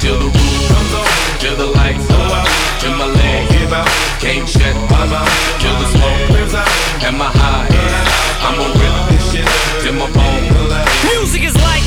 [0.00, 2.48] Till the roof comes off, till the lights go out,
[2.80, 3.88] till my leg give out.
[4.24, 5.28] Can't shut my mouth,
[5.60, 6.68] till the smoke clears out.
[7.04, 7.68] Am I high?
[8.40, 9.48] I'ma rip this shit
[9.84, 10.48] till my bone.
[11.12, 11.84] Music is like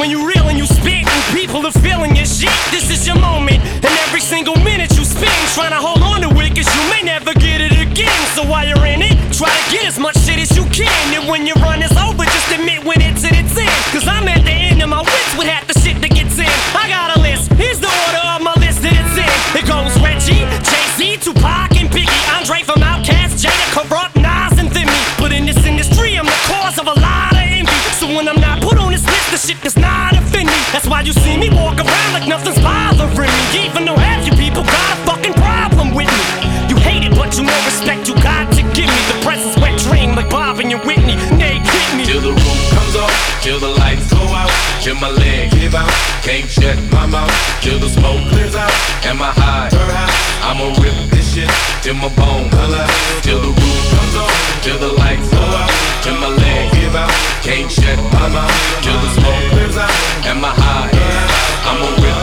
[0.00, 2.48] when you reel and you spit, and people are feeling your shit.
[2.72, 6.30] This is your moment, and every single minute you spend trying to hold on to
[6.40, 8.20] it, cause you may never get it again.
[8.32, 10.88] So while you're in it, try to get as much shit as you can.
[11.12, 13.84] And when your run is over, just admit when it's at its end.
[13.92, 16.48] Cause I'm at the end of my wits with half the shit that gets in.
[16.72, 19.28] I got a list, here's the order of my list that it's in.
[19.60, 19.99] It goes
[31.00, 33.64] why you see me walk around like nothing's bothering me.
[33.64, 36.24] Even though half you people got a fucking problem with me.
[36.68, 39.00] You hate it, but you know respect you got to give me.
[39.08, 41.16] The presence wet dream like Bob and your Whitney.
[41.40, 42.04] Nay, hit me.
[42.04, 44.52] Till the roof comes off, till the lights go out,
[44.84, 45.88] till my leg give out.
[46.20, 47.32] Can't shut my mouth,
[47.64, 48.72] till the smoke clears out.
[49.08, 49.72] Am I high?
[50.44, 51.48] I'ma rip this shit
[51.80, 52.84] till my bone holla.
[53.24, 55.72] Till the roof comes off, till the lights go out,
[56.04, 58.50] till my leg can't shut my mind
[58.82, 59.90] Kill the smoke clears out.
[60.26, 60.90] And my high.
[61.62, 62.19] I'm a real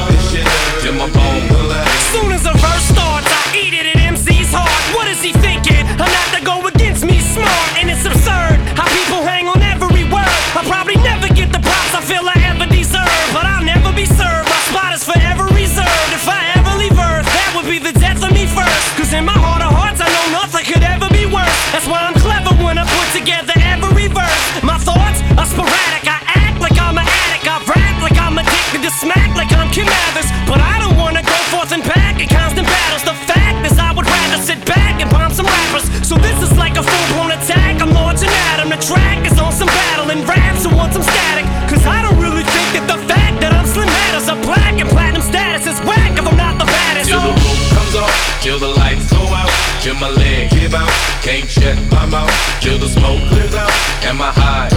[50.82, 50.92] out.
[51.26, 53.74] Can't shut my mouth, till the smoke clears out.
[54.10, 54.70] Am I high?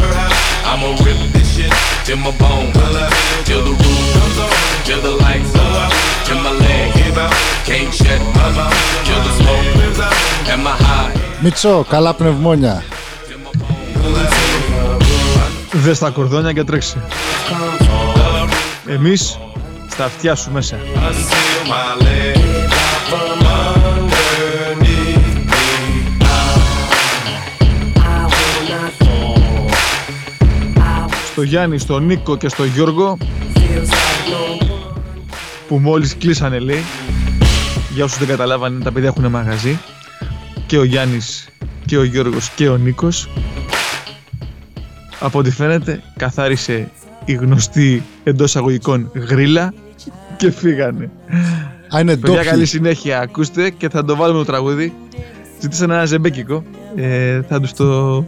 [0.71, 1.73] I'ma rip this shit
[2.07, 3.07] till my bone holla.
[3.49, 4.55] Till the roof comes off,
[4.87, 5.93] till the lights go out,
[6.27, 7.35] till my leg give out.
[7.69, 10.17] Can't shut my mouth, till the smoke clears out.
[10.55, 11.15] Am I high?
[11.43, 12.85] Μίτσο, καλά πνευμόνια.
[15.73, 16.97] Δε στα κορδόνια και τρέξει.
[18.87, 19.39] Εμείς
[19.91, 20.77] στα αυτιά σου μέσα.
[31.41, 33.19] Στο Γιάννη, στο Νίκο και στο Γιώργο
[35.69, 36.83] που μόλις κλείσανε λέει
[37.95, 39.79] Για όσους δεν καταλάβανε, τα παιδιά έχουν μαγαζί.
[40.67, 41.49] Και ο Γιάννης
[41.87, 43.29] και ο Γιώργος και ο Νίκος.
[45.21, 46.91] Από ό,τι φαίνεται, καθάρισε
[47.25, 49.75] η γνωστή εντός αγωγικών γρίλα
[50.37, 51.11] και φύγανε.
[51.95, 52.51] Α, είναι Παιδιά, ντόπιοι.
[52.51, 53.21] καλή συνέχεια.
[53.21, 54.93] Ακούστε και θα το βάλουμε το τραγούδι.
[55.61, 56.63] Ζήτησαν ένα ζεμπέκικο.
[56.97, 58.25] Ε, θα τους το...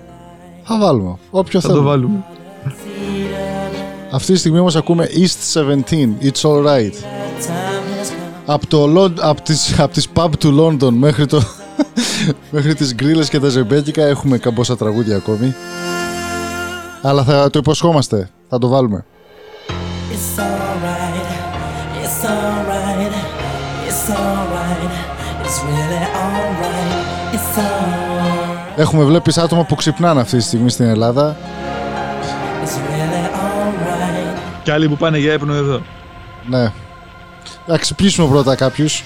[0.64, 1.16] Θα βάλουμε.
[1.30, 1.84] Όποιο θα θέλουμε.
[1.84, 2.24] το βάλουμε.
[4.14, 6.92] Αυτή τη στιγμή όμως ακούμε East 17, It's Alright.
[8.46, 11.42] Από, το, Λον- από, τις, από τις pub του Λόνδον μέχρι, το,
[12.50, 15.54] μέχρι τις γκρίλες και τα ζεμπέκικα έχουμε καμπόσα τραγούδια ακόμη.
[17.02, 18.30] Αλλά θα το υποσχόμαστε.
[18.48, 19.04] Θα το βάλουμε.
[20.10, 21.26] It's alright,
[22.04, 23.12] it's alright,
[23.88, 24.92] it's alright,
[25.44, 31.36] it's really alright, it's alright, Έχουμε βλέπεις άτομα που ξυπνάνε αυτή τη στιγμή στην Ελλάδα.
[32.64, 33.41] it's really alright.
[34.62, 35.82] Και άλλοι που πάνε για ύπνο εδώ.
[36.46, 36.72] Ναι.
[37.66, 39.02] Θα ξυπνήσουμε πρώτα κάποιους.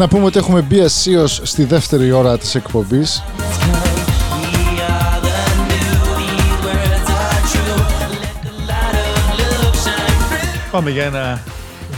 [0.00, 3.22] Να πούμε ότι έχουμε μπει αισίως στη δεύτερη ώρα της εκπομπής.
[10.70, 11.42] Πάμε για ένα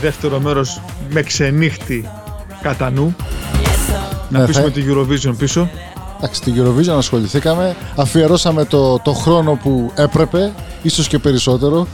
[0.01, 2.09] δεύτερο μέρος με ξενύχτη
[2.61, 3.15] κατά νου.
[4.29, 5.69] Να Ναι, αφήσουμε θα- τη Eurovision πίσω.
[6.17, 7.75] Εντάξει, στην Eurovision ασχοληθήκαμε.
[7.95, 10.51] Αφιερώσαμε το, το χρόνο που έπρεπε,
[10.81, 11.87] ίσως και περισσότερο.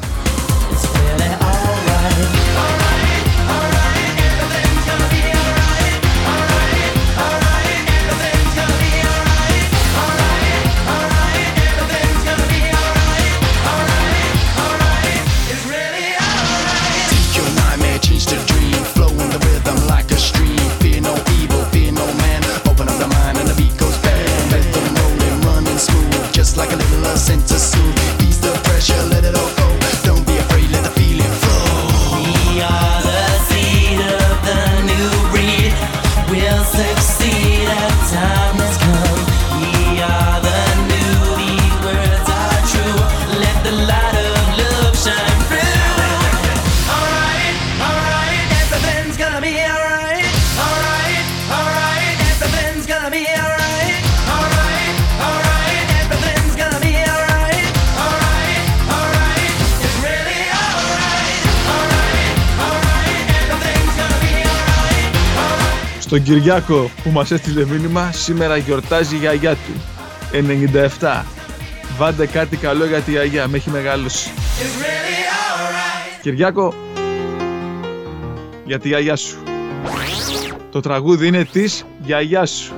[66.10, 69.82] Στον Κυριάκο που μας έστειλε μήνυμα, σήμερα γιορτάζει η γιαγιά του.
[70.99, 71.24] 97.
[71.97, 74.30] Βάντε κάτι καλό για τη γιαγιά, με έχει μεγαλώσει.
[76.22, 76.74] Κυριάκο,
[78.66, 79.38] για τη γιαγιά σου.
[80.72, 82.74] Το τραγούδι είναι της γιαγιάς σου.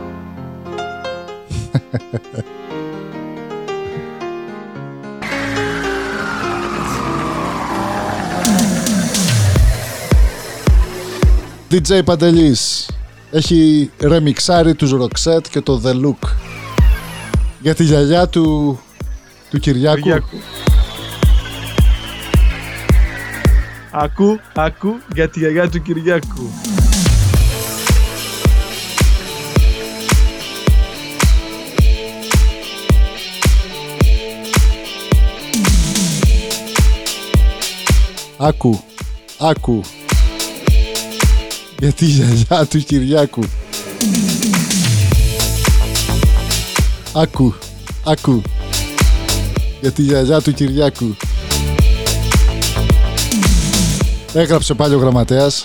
[11.72, 12.86] DJ Παντελής
[13.32, 16.30] έχει ρεμιξάρει τους Roxette και το The Look
[17.60, 18.80] για τη γιαγιά του,
[19.50, 20.02] του Κυριάκου.
[20.02, 20.38] Κυριάκου.
[23.92, 26.50] Ακού, ακού για τη γιαγιά του Κυριάκου.
[38.38, 38.80] Άκου,
[39.40, 39.82] άκου.
[41.82, 43.44] Για τη γιαγιά του Κυριάκου.
[47.14, 47.54] Άκου,
[48.06, 48.42] άκου.
[49.82, 51.16] Για τη γιαγιά του Κυριάκου.
[54.34, 55.64] Έγραψε πάλι ο γραμματέας.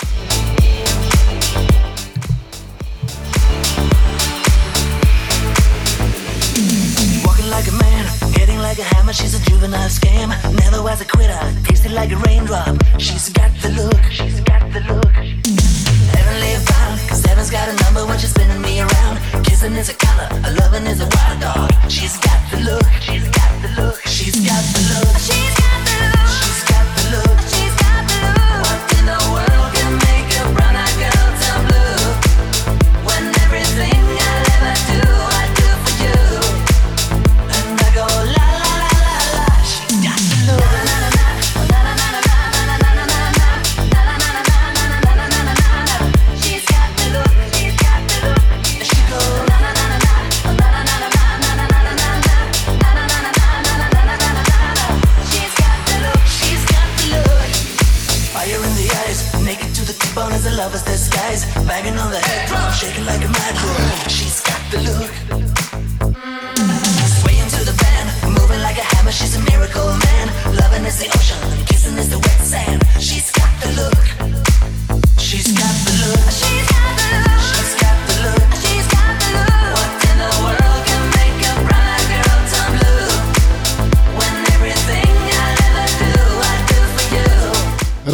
[7.24, 8.04] Walking like a man,
[8.36, 9.12] hitting like a hammer.
[9.12, 10.28] She's a juvenile scam.
[10.62, 11.42] Never was a quitter.
[11.66, 12.74] Tasted like a raindrop.
[13.06, 14.02] She's got the look.
[14.10, 14.35] She's got the look.
[17.56, 19.16] Got a number when she's spinning me around.
[19.44, 21.70] Kissing is a color, a loving is a wild dog.
[21.88, 22.86] She's got the look.
[23.00, 23.98] She's got the look.
[24.06, 25.16] She's got the look.
[25.26, 25.55] She's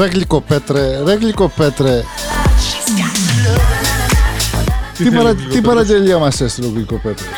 [0.02, 2.04] Ρε γλυκοπέτρε, ρε γλυκοπέτρε.
[4.96, 5.34] Τι, παρα...
[5.34, 7.28] τι παραγγελία μας έστειλε ο γλυκοπέτρες.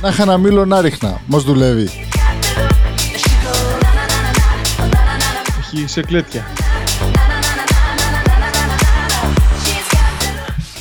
[0.00, 1.20] Να είχα ένα μήλο να ρίχνα.
[1.26, 1.90] Μας δουλεύει.
[5.60, 6.46] Έχει σε κλέτια.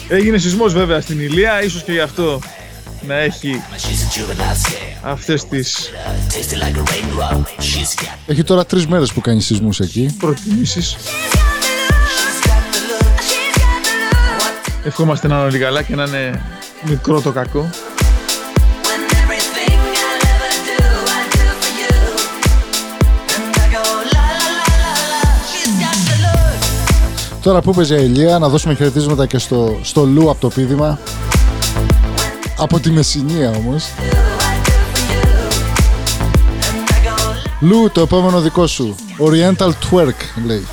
[0.08, 2.40] Έγινε σεισμός βέβαια στην Ηλία, ίσως και γι' αυτό
[3.08, 3.62] να έχει
[5.12, 5.90] αυτές τις...
[8.26, 10.16] Έχει τώρα τρεις μέρες που κάνει σεισμού εκεί.
[10.20, 10.96] Προτιμήσεις.
[14.84, 16.42] Ευχόμαστε να είναι όλοι καλά και να είναι
[16.90, 17.70] μικρό το κακό.
[27.42, 31.00] Τώρα που έπαιζε η Ελία, να δώσουμε χαιρετίσματα και στο, στο Λου από το πίδημα.
[32.58, 33.86] Από τη Μεσσηνία όμως.
[37.60, 38.96] Λου, το επόμενο δικό σου.
[39.20, 40.68] Oriental Twerk λέει.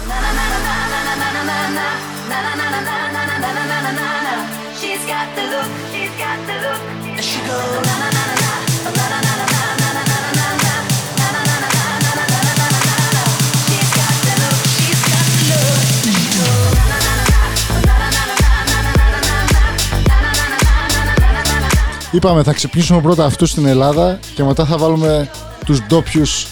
[22.10, 25.30] Είπαμε θα ξυπνήσουμε πρώτα αυτούς στην Ελλάδα και μετά θα βάλουμε
[25.64, 26.46] τους ντόπιους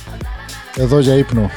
[0.76, 1.50] εδώ για ύπνο.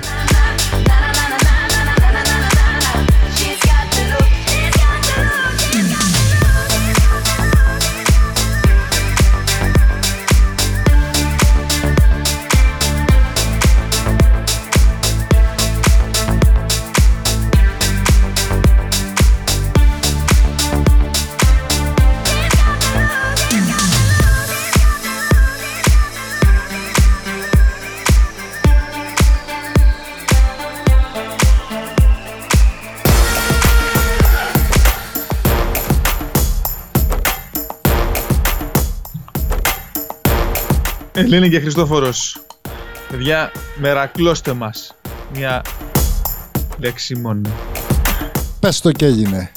[41.25, 42.45] Ελένη και Χριστόφορος.
[43.09, 44.95] Παιδιά, μερακλώστε μας.
[45.33, 45.61] Μια
[46.77, 47.49] λέξη μόνο.
[48.59, 49.51] Πες το και έγινε.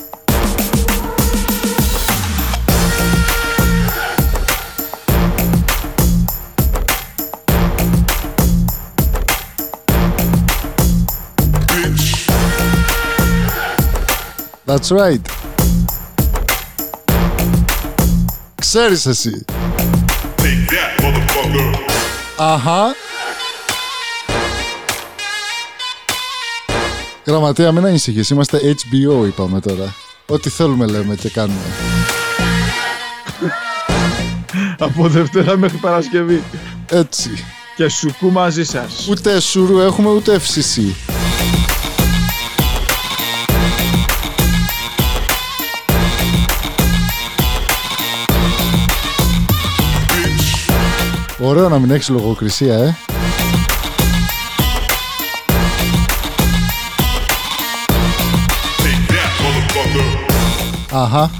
[14.66, 15.20] That's right.
[18.54, 19.44] Ξέρεις εσύ.
[22.36, 22.94] Αχα.
[27.26, 28.30] Γραμματέα, μην ανησυχείς.
[28.30, 29.94] Είμαστε HBO, είπαμε τώρα.
[30.26, 31.60] Ό,τι θέλουμε λέμε και κάνουμε.
[34.86, 36.42] Από Δευτέρα μέχρι Παρασκευή.
[36.90, 37.30] Έτσι.
[37.76, 39.08] Και σουκού μαζί σας.
[39.10, 40.80] Ούτε σουρού έχουμε, ούτε FCC.
[51.48, 52.96] Ωραίο να μην έχεις λογοκρισία, ε.
[58.78, 60.32] Take that, motherfucker.
[60.92, 61.30] Αχα.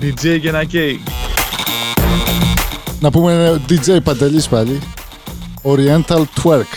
[0.00, 1.02] DJ και ένα κέι.
[3.00, 4.80] Να πούμε είναι DJ Παντελής πάλι.
[5.62, 6.72] Oriental Twerk.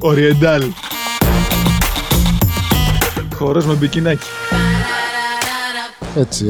[0.00, 0.70] Oriental.
[3.36, 4.26] Χορός με μπικινάκι.
[6.14, 6.46] Έτσι,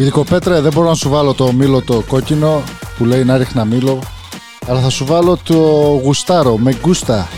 [0.00, 0.12] έτσι.
[0.12, 2.62] Γλυκοπέτρε, δεν μπορώ να σου βάλω το μήλο το κόκκινο
[2.98, 3.98] που λέει να ρίχνα μήλο,
[4.66, 5.54] αλλά θα σου βάλω το
[6.02, 7.28] γουστάρο, με γκούστα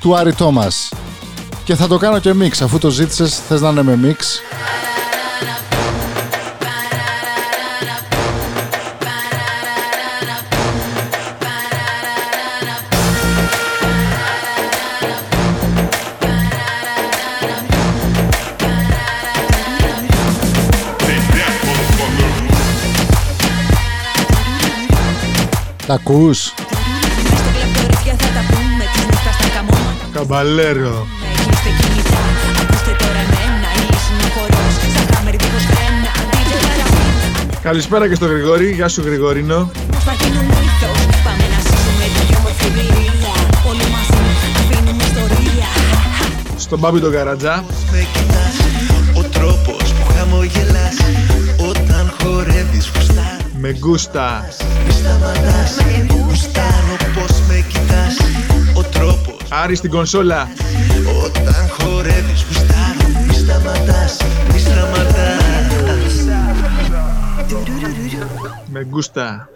[0.00, 0.92] του Άρη Τόμας.
[1.64, 4.40] Και θα το κάνω και μίξ, αφού το ζήτησες, θες να είναι με μίξ.
[41.54, 43.32] Να ζήσουμε την πιο όμορφη εμπειρία.
[43.68, 44.20] Όλοι μαζί
[44.60, 45.68] αφήνουμε ιστορία.
[46.56, 47.64] Στον Μπάμπη τον Καρατζά.
[47.92, 48.56] Με κοιτάς,
[49.14, 50.96] ο τρόπος που χαμογελάς
[51.68, 54.44] Όταν χορεύεις γουστάρω Με γκούστα.
[55.00, 55.76] Μη σταματάς,
[56.08, 58.16] γουστάρω πως με κοιτάς
[58.74, 60.48] Ο τρόπος Άρη στην κονσόλα.
[61.24, 64.16] όταν χορεύεις γουστάρω Μη σταματάς,
[64.52, 65.34] μη σταματάς
[68.66, 69.48] Με γκούστα.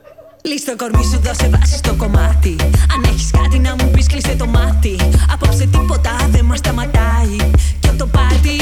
[0.45, 2.57] Λύς το κορμί σου, δώσε βάση στο κομμάτι.
[2.95, 4.97] Αν έχεις κάτι να μου πεις, κλείσε το μάτι.
[5.33, 7.37] Απόψε τίποτα δεν μας σταματάει.
[7.81, 8.57] Και το πάρτι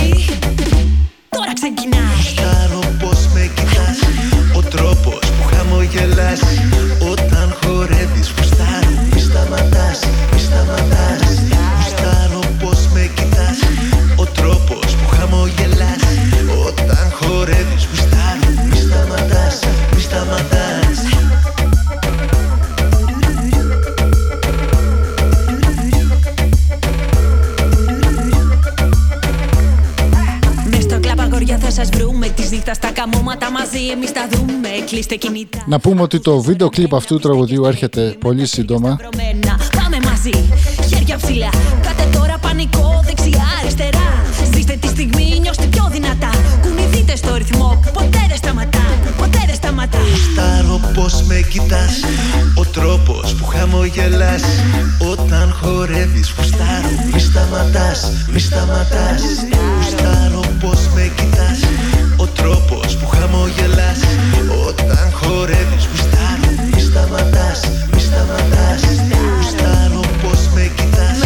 [1.29, 2.17] τώρα ξεκινάει.
[2.17, 3.12] Γουστάρω πως με κοιτάς
[5.03, 6.41] Ο τρόπος που χαμογελάς.
[7.11, 10.01] Όταν χορεύεις γουστάρω Μη σταματάς,
[10.33, 11.21] μη σταματάς
[11.77, 13.59] Γουστάρω πως με κοιτάς.
[14.17, 16.03] Ο τρόπος που χαμογελάς.
[16.67, 19.59] Όταν χορεύεις γουστάρω Μη σταματάς,
[19.95, 20.99] μη σταματάς.
[30.71, 32.29] Μες στο κλαμπ αγόρια θα σας βρούμε.
[32.29, 34.69] Τη νύχτα στα καμώματα μαζί εμείς τα δούμε.
[34.91, 35.63] Κλείστε κινητά.
[35.67, 38.99] Να πούμε ότι το βίντεο κλιπ αυτού του τραγουδίου έρχεται πολύ σύντομα.
[39.01, 39.59] Βρωμένα.
[39.77, 40.31] Πάμε μαζί,
[40.89, 41.51] χέρια ψηλά.
[41.83, 44.09] Κάτε τώρα πανικό, δεξιά, αριστερά.
[44.55, 46.31] Ζήστε τη στιγμή, νιώστε πιο δυνατά.
[46.63, 48.87] Κουνηθείτε στο ρυθμό, ποτέ δεν σταματά.
[49.19, 49.99] Ποτέ δεν σταματά.
[49.99, 51.95] Γουστάρω πως με κοιτάς
[52.55, 54.43] Ο τρόπος που χαμογελάς
[55.11, 59.23] Όταν χορεύεις γουστάρω Μη σταματάς, μη σταματάς
[59.77, 61.61] Γουστάρω πως με κοιτάς
[62.17, 64.01] Ο τρόπος που χαμογελάς.
[64.69, 67.61] Όταν χορεύεις γουστάρω Μη σταματάς,
[67.93, 68.83] μη σταματάς.
[69.37, 71.19] Γουστάρω πως με κοιτάς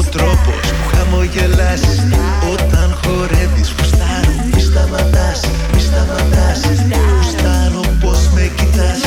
[0.00, 1.82] Ο τρόπος που χαμογελάς.
[2.52, 5.40] Όταν χορεύεις γουστάρω Μη σταματάς,
[5.72, 6.60] μη σταματάς.
[7.16, 9.00] Γουστάρω πως με κοιτάς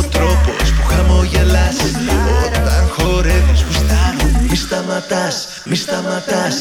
[0.00, 1.76] Ο τρόπος που χαμογελάς.
[2.44, 5.36] Όταν χορεύεις γουστάρω Μη σταματάς,
[5.68, 6.56] μη σταματάς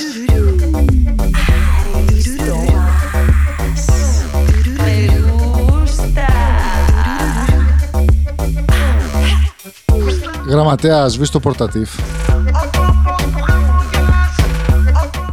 [10.48, 11.90] Γραμματέας, σβήσει το πορτατίφ.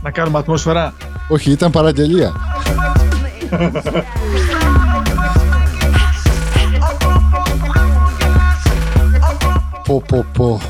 [0.02, 0.94] Να κάνουμε ατμόσφαιρα.
[1.28, 2.32] Όχι, ήταν παραγγελία.
[9.84, 10.60] Πω πω πω.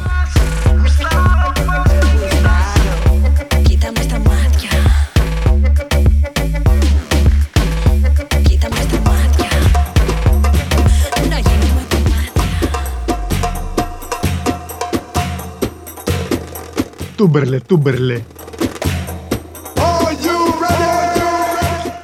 [17.16, 18.22] Τούμπερλε, τούμπερλε.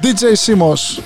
[0.01, 1.01] DJ Σίμος.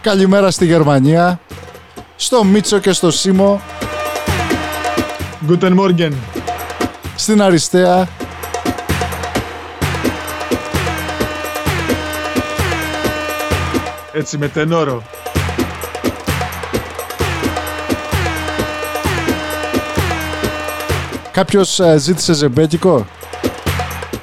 [0.00, 1.40] Καλημέρα στη Γερμανία,
[2.16, 3.60] στο Μίτσο και στο Σίμο.
[5.48, 6.12] Guten Morgen.
[7.16, 8.08] στην Αριστεία.
[14.12, 15.02] Έτσι με τενόρο.
[21.32, 23.06] Κάποιος ε, ζήτησε ζεμπέκικο;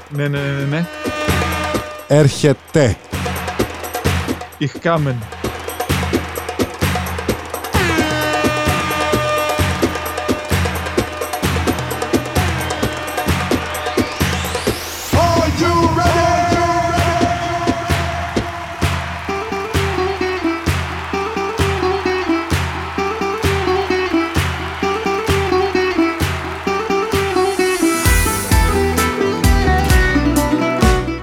[0.09, 0.85] Ναι, ναι, ναι, ναι.
[2.07, 2.97] Έρχεται.
[4.61, 5.38] Ich kamen.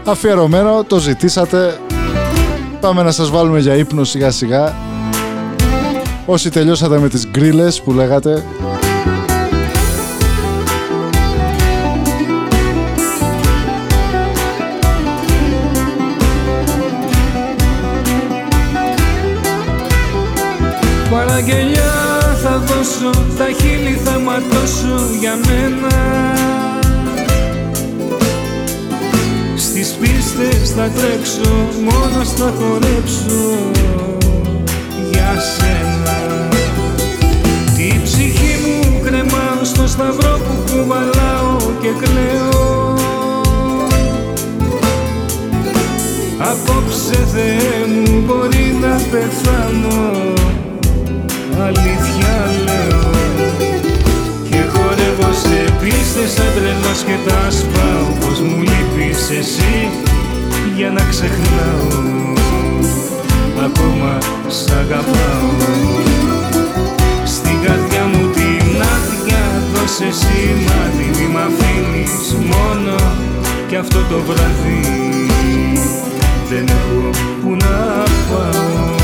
[0.09, 1.81] Αφιερωμένο, το ζητήσατε.
[2.81, 4.75] Πάμε να σας βάλουμε για ύπνο σιγά σιγά.
[6.27, 8.45] Όσοι τελειώσατε με τις γκρίλες που λέγατε.
[21.11, 21.93] Παραγγελιά
[22.43, 26.66] θα δώσω, τα χείλη θα ματώσω για μένα
[30.37, 31.51] Στις πίστες θα τρέξω,
[31.89, 33.41] μόνος θα χορέψω.
[35.11, 36.19] Για σένα.
[37.77, 42.95] Τη ψυχή μου κρεμάω στο σταυρό που κουβαλάω και κλαίω.
[46.39, 50.33] Απόψε Θεέ μου μπορεί να πεθάνω.
[51.67, 52.35] Αλήθεια
[52.65, 53.11] λέω.
[54.51, 58.07] Και χορεύω σε πίστες σαν τρελός και τα σπάω.
[58.21, 60.06] Πως μου λείπεις εσύ
[60.77, 61.89] για να ξεχνάω.
[63.65, 65.51] Ακόμα σ' αγαπάω.
[67.25, 72.97] Στην καρδιά μου την άδεια δώσε σημάδι Μη μ' αφήνεις μόνο.
[73.69, 74.81] Κι αυτό το βράδυ
[76.49, 77.11] δεν έχω
[77.43, 78.96] που να πάω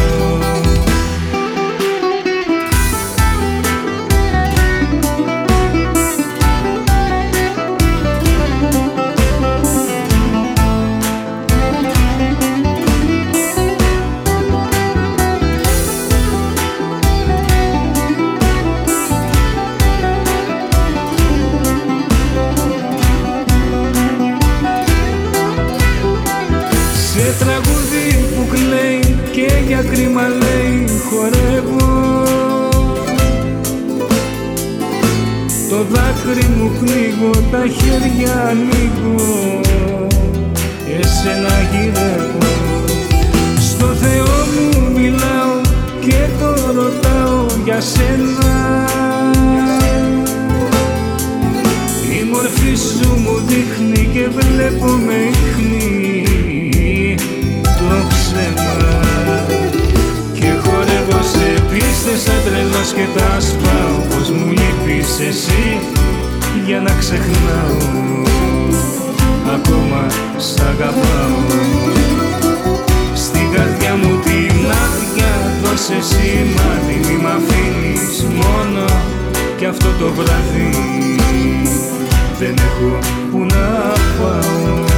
[27.39, 32.23] τραγούδι που κλαίει και για κρίμα λέει χορεύω
[35.69, 39.61] Το δάκρυ μου πνίγω, τα χέρια ανοίγω
[41.01, 42.39] Εσένα γυρεύω.
[43.61, 45.61] Στο Θεό μου μιλάω
[46.01, 48.87] και το ρωτάω για σένα.
[52.21, 56.22] Η μορφή σου μου δείχνει και βλέπω με ίχνη
[62.13, 65.79] σε πίστες σαν τρελός και τα σπάω Πως μου λείπεις εσύ
[66.67, 67.77] για να ξεχνάω.
[69.55, 70.07] Ακόμα
[70.37, 71.41] σ' αγαπάω.
[73.15, 75.33] Στην καρδιά μου την άδεια
[75.63, 78.85] δώσε σημάδι Μη μ' αφήνεις μόνο.
[79.57, 80.71] Κι αυτό το βράδυ
[82.39, 82.99] Δεν έχω
[83.31, 84.92] που να πάω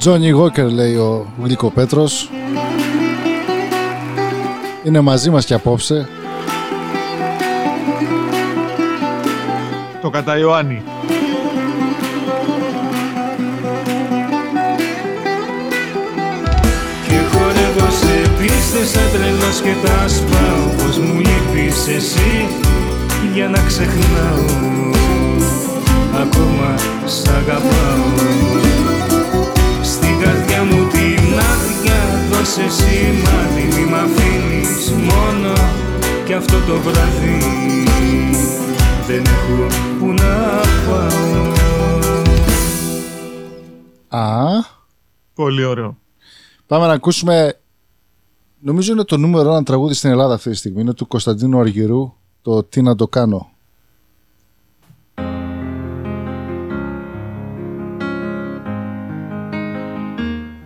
[0.00, 2.30] Τζόνι Γόκερ λέει ο Γλυκό Πέτρος.
[4.84, 6.08] Είναι μαζί μας και απόψε.
[10.02, 10.82] Το κατά Ιωάννη.
[17.06, 22.48] Και χορεύω σε πίστες σαν τρελός και τα σπάω Πως μου λείπεις εσύ
[23.34, 24.44] για να ξεχνάω
[26.22, 26.74] Ακόμα
[27.06, 28.10] σ' αγαπάω
[28.80, 29.19] Στην καρδιά μου
[31.40, 35.52] την άδεια δώσε σημάδι Μη μ' αφήνεις μόνο
[36.26, 37.38] κι αυτό το βράδυ
[39.06, 39.66] Δεν έχω
[39.98, 41.28] που να πάω
[44.22, 44.48] Α,
[45.34, 45.96] Πολύ ωραίο.
[46.66, 47.54] πάμε να ακούσουμε.
[48.60, 50.80] Νομίζω είναι το νούμερο ένα τραγούδι στην Ελλάδα αυτή τη στιγμή.
[50.80, 52.12] Είναι του Κωνσταντίνου Αργυρού.
[52.42, 53.49] Το Τι να το κάνω.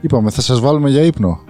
[0.05, 1.41] Είπαμε, θα σας βάλουμε για ύπνο.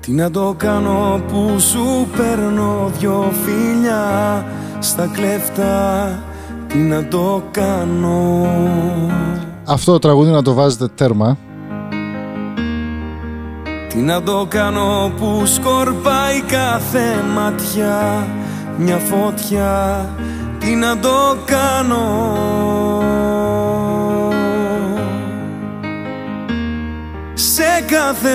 [0.00, 4.44] Τι να το κάνω που σου παίρνω δυο φιλιά
[4.78, 6.08] στα κλέφτα
[6.66, 8.46] Τι να το κάνω
[9.66, 11.36] Αυτό το τραγούδι να το βάζετε τέρμα.
[13.88, 18.26] Τι να το κάνω που σκορπάει κάθε ματιά
[18.78, 20.08] Μια φωτιά
[20.64, 22.36] Τι να το κάνω.
[27.34, 28.28] Σε κάθε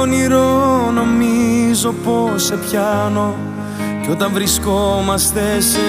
[0.00, 3.34] όνειρο νομίζω πως σε πιάνω
[4.02, 5.80] Κι όταν βρισκόμαστε σε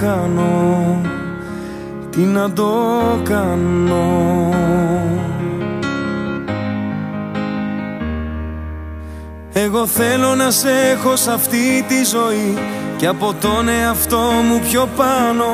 [0.00, 1.00] χάνω.
[2.10, 2.72] Τι να το
[3.22, 4.52] κάνω.
[9.52, 12.58] Εγώ θέλω να σε έχω σε αυτή τη ζωή
[12.96, 15.44] Και από τον εαυτό μου πιο πάνω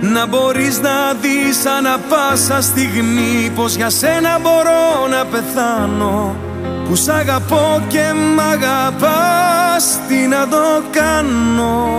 [0.00, 6.36] Να μπορείς να δεις ανά πάσα στιγμή Πως για σένα μπορώ να πεθάνω.
[6.88, 11.98] Που σ' αγαπώ και μ' αγαπάς Τι να το κάνω.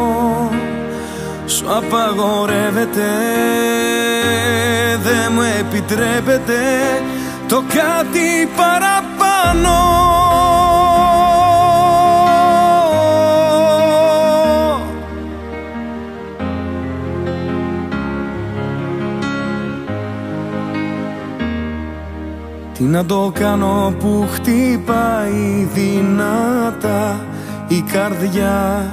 [1.45, 3.09] Σου απαγορεύεται
[5.03, 6.61] Δεν μου επιτρέπεται
[7.47, 10.08] Το κάτι παραπάνω
[22.91, 27.19] να το κάνω που χτυπάει δυνατά
[27.67, 28.85] η καρδιά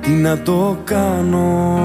[0.00, 1.76] Τι να το κάνω.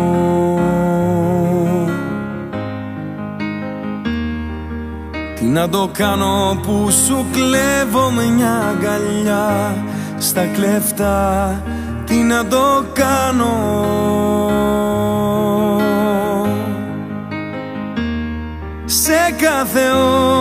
[5.35, 9.75] Τι να το κάνω που σου κλέβω μια αγκαλιά
[10.17, 11.61] Στα κλέφτα
[12.05, 13.83] Τι να το κάνω
[19.03, 19.89] Σε κάθε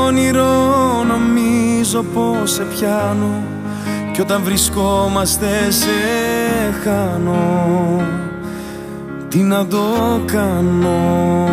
[0.07, 3.43] όνειρο νομίζω πως σε πιάνω.
[4.13, 5.91] Κι όταν βρισκόμαστε σε
[6.85, 8.01] χάνω.
[9.29, 9.85] Τι να το
[10.27, 11.49] κάνω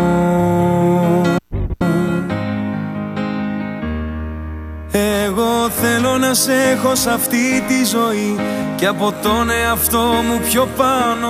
[6.30, 8.40] να σε έχω σε αυτή τη ζωή
[8.76, 11.30] Και από τον εαυτό μου πιο πάνω.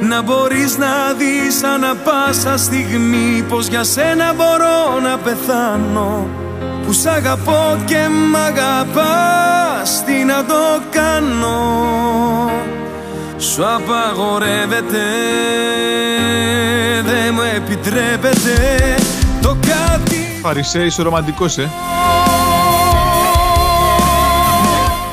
[0.00, 6.26] Να μπορείς να δεις ανά πάσα στιγμή Πως για σένα μπορώ να πεθάνω.
[6.86, 12.50] Που σ' αγαπώ και μ' αγαπάς Τι να το κάνω.
[13.38, 15.04] Σου απαγορεύεται
[17.04, 18.78] Δεν μου επιτρέπεται
[19.42, 20.40] Το κάτι.
[20.42, 21.70] Φαρισέ, είσαι ρομαντικός, ε.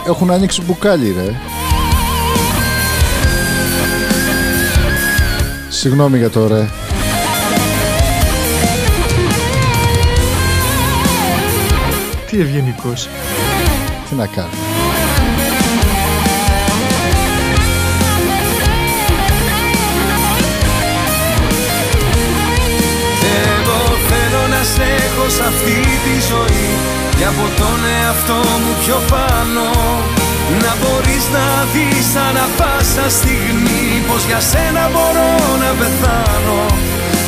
[0.07, 1.36] Έχουν ανοίξει μπουκάλι ρε.
[5.69, 6.69] Συγγνώμη για το ρε.
[12.30, 13.10] Τι ευγενικός.
[14.10, 14.49] Τι να κάνω.
[23.57, 28.98] Εγώ θέλω να σε έχω σε αυτή τη ζωή Και από τον εαυτό μου πιο
[29.12, 29.66] πάνω.
[30.64, 35.32] Να μπορείς να δεις ανά πάσα στιγμή Πως για σένα μπορώ
[35.64, 36.62] να πεθάνω.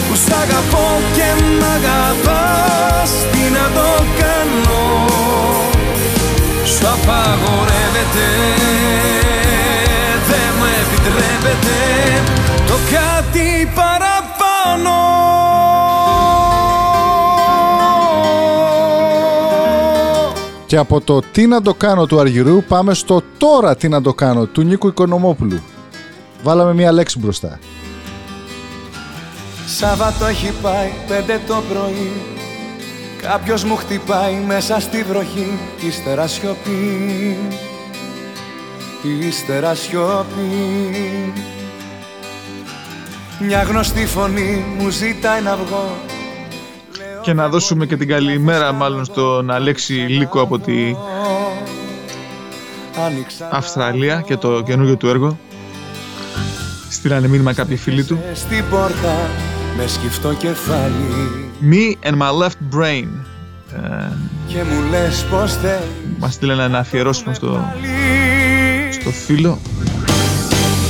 [0.08, 1.28] Που σ' αγαπώ και
[1.60, 3.90] μ' αγαπάς Τι να το
[4.22, 4.84] κάνω.
[6.72, 8.28] Σου απαγορεύεται
[10.30, 11.78] Δεν μου επιτρέπεται
[12.68, 15.47] Το κάτι παραπάνω
[20.68, 24.14] Και από το τι να το κάνω του Αργυρού πάμε στο τώρα τι να το
[24.14, 25.62] κάνω του Νίκου Οικονομόπουλου.
[26.44, 27.60] Βάλαμε μία λέξη μπροστά.
[29.68, 32.12] Σάββατο έχει πάει πέντε το πρωί.
[33.22, 35.60] Κάποιος μου χτυπάει μέσα στη βροχή.
[35.80, 37.38] Κι ύστερα σιωπή.
[39.28, 41.34] Ύστερα σιωπή.
[43.40, 45.96] Μια γνωστή φωνή μου ζητάει να βγω
[47.28, 50.96] Και να δώσουμε και την καλημέρα μάλλον στον Αλέξη Λίκο από τη
[53.06, 55.40] Άνοιξα Αυστραλία και το καινούργιο του έργο.
[56.90, 58.20] Στείλανε μήνυμα κάποιοι φίλοι του.
[58.34, 59.30] στην πόρτα
[59.78, 60.94] με σκυφτό κεφάλι
[61.72, 63.08] Me and my left brain.
[63.74, 64.12] Ε,
[64.48, 67.74] Και μου λες πως θέλεις μας στείλανε να αφιερώσουμε στο,
[68.92, 69.60] στο φίλο.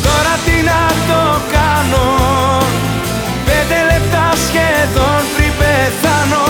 [0.03, 2.05] Τώρα τι να το κάνω
[3.45, 5.36] Πέντε λεπτά σχεδόν
[6.27, 6.45] πριν πεθάνω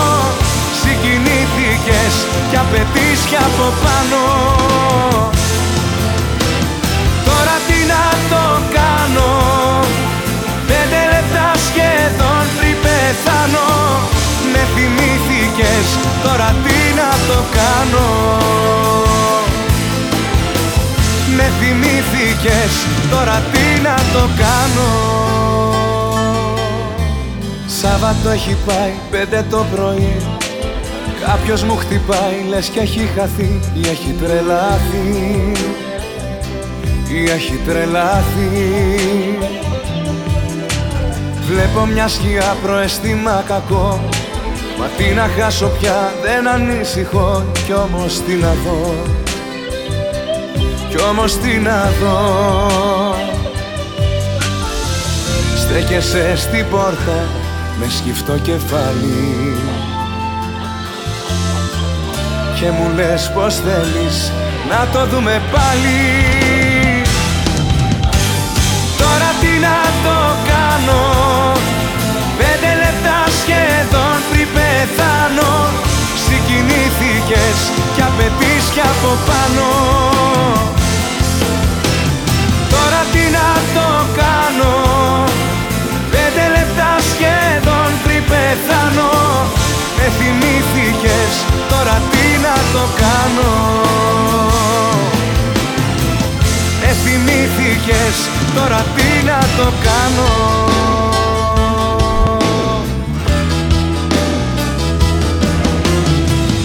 [0.80, 2.14] Συγκινήθηκες
[2.50, 4.22] κι απαιτείς κι από πάνω.
[7.24, 8.44] Τώρα τι να το
[8.76, 9.30] κάνω.
[10.66, 13.68] Πέντε λεπτά σχεδόν πριν πεθάνω.
[14.52, 15.86] Με θυμήθηκες
[16.22, 18.08] τώρα τι να το κάνω.
[21.36, 22.72] Με θυμήθηκες,
[23.10, 25.97] τώρα τι να το κάνω
[27.82, 30.16] Σάββατο έχει πάει πέντε το πρωί.
[31.26, 35.52] Κάποιος μου χτυπάει λες και έχει χαθεί ή έχει τρελαθεί.
[37.12, 38.74] Ή έχει τρελαθεί.
[41.46, 44.00] Βλέπω μια σκιά προαισθήμα κακό.
[44.78, 47.44] Μα τι να χάσω πια δεν ανησυχώ.
[47.64, 48.94] Κι όμως τι να δω.
[50.88, 53.14] Κι όμως τι να δω.
[55.56, 57.37] Στέκεσαι στην πόρτα
[57.78, 59.56] με σκυφτό κεφάλι.
[62.60, 64.32] Και μου λες πως θέλεις
[64.68, 66.00] να το δούμε πάλι.
[68.98, 70.18] Τώρα τι να το
[70.50, 71.02] κάνω.
[72.38, 75.52] Πέντε λεπτά σχεδόν πριν πεθάνω.
[76.24, 77.58] Συγκινήθηκες
[77.94, 79.66] κι απαιτείς κι από πάνω
[88.48, 89.10] πεθάνω.
[89.96, 91.32] Με θυμήθηκες
[91.70, 93.52] τώρα τι να το κάνω.
[96.80, 98.16] Με θυμήθηκες
[98.54, 100.30] τώρα τι να το κάνω.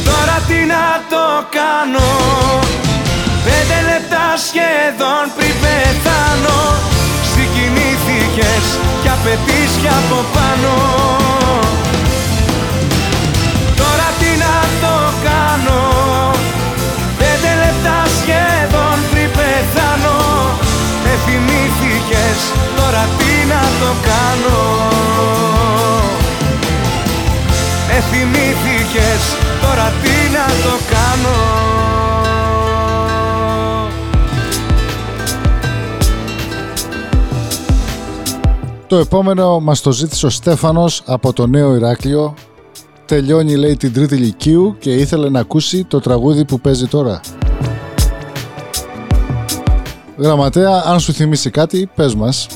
[0.06, 1.26] Τώρα τι να το
[1.58, 2.10] κάνω.
[3.46, 6.60] Πέντε λεπτά σχεδόν πριν πεθάνω.
[7.34, 8.66] Συγκινήθηκες
[9.24, 10.74] κι απαιτείς κι από πάνω.
[13.76, 14.96] Τώρα τι να το
[15.28, 15.82] κάνω.
[17.18, 20.18] Πέντε λεπτά σχεδόν πριν πεθάνω.
[21.04, 22.40] Με θυμήθηκες
[22.76, 24.62] τώρα τι να το κάνω.
[27.88, 29.24] Με θυμήθηκες
[29.62, 31.93] τώρα τι να το κάνω
[38.94, 42.34] Το επόμενο μας το ζήτησε ο Στέφανος από το Νέο Ηράκλειο.
[43.06, 47.22] Τελειώνει λέει την τρίτη λυκείου και ήθελε να ακούσει το τραγούδι που παίζει τώρα.
[50.18, 52.48] Γραμματέα, αν σου θυμίσει κάτι, πες μας.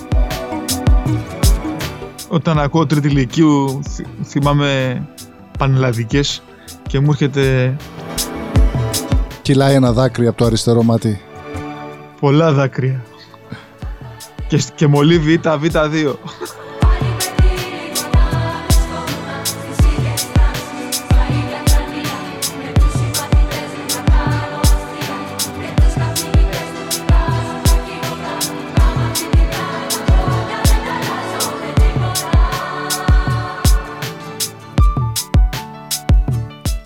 [2.28, 5.02] Όταν ακούω τρίτη ηλικίου θυ- θυμάμαι
[5.58, 6.42] πανελλαδικές
[6.88, 7.76] και μου έρχεται
[9.42, 11.22] Κυλάει ένα δάκρυ από το αριστερό μάτι.
[12.20, 13.04] πολλά δάκρυα.
[14.48, 16.14] Και, και μολύβι ήττα β2.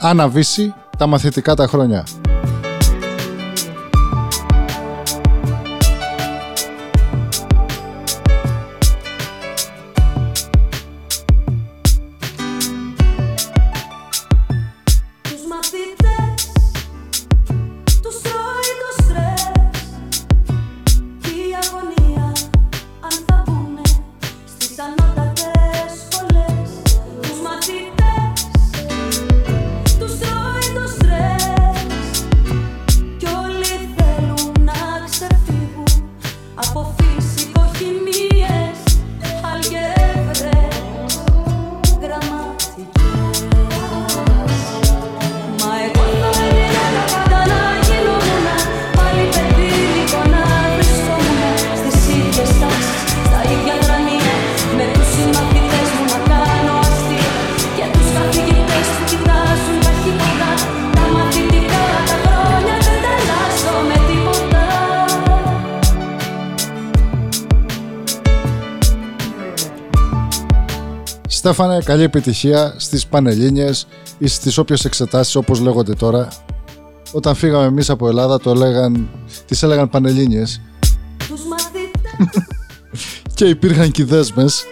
[0.04, 2.04] Άννα Βύση, τα μαθητικά τα χρόνια.
[71.62, 76.28] Στέφανε, καλή επιτυχία στις Πανελλήνιες ή στις όποιες εξετάσεις όπως λέγονται τώρα.
[77.12, 79.10] Όταν φύγαμε εμείς από Ελλάδα το λέγαν,
[79.46, 80.62] τις έλεγαν Πανελλήνιες
[81.28, 82.48] Τους μαθητές
[83.36, 84.66] και υπήρχαν και οι δέσμες.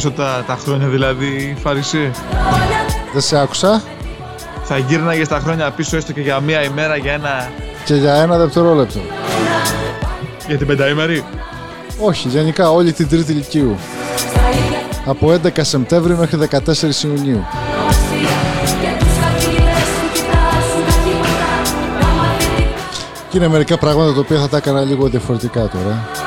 [0.00, 2.10] Πίσω τα, τα χρόνια δηλαδή, Φαρισί.
[3.12, 3.82] Δεν σε άκουσα.
[4.62, 7.50] Θα γύρναγες στα χρόνια πίσω έστω και για μία ημέρα για ένα.
[7.84, 9.00] Και για ένα δευτερόλεπτο.
[10.46, 11.24] για την πενταήμερη;
[12.00, 13.76] Όχι, γενικά όλη την τρίτη ηλικίου.
[15.06, 17.46] Από 11 Σεπτέμβρη μέχρι 14 Ιουνίου.
[23.30, 26.19] Και είναι μερικά πράγματα τα οποία θα τα έκανα λίγο διαφορετικά τώρα.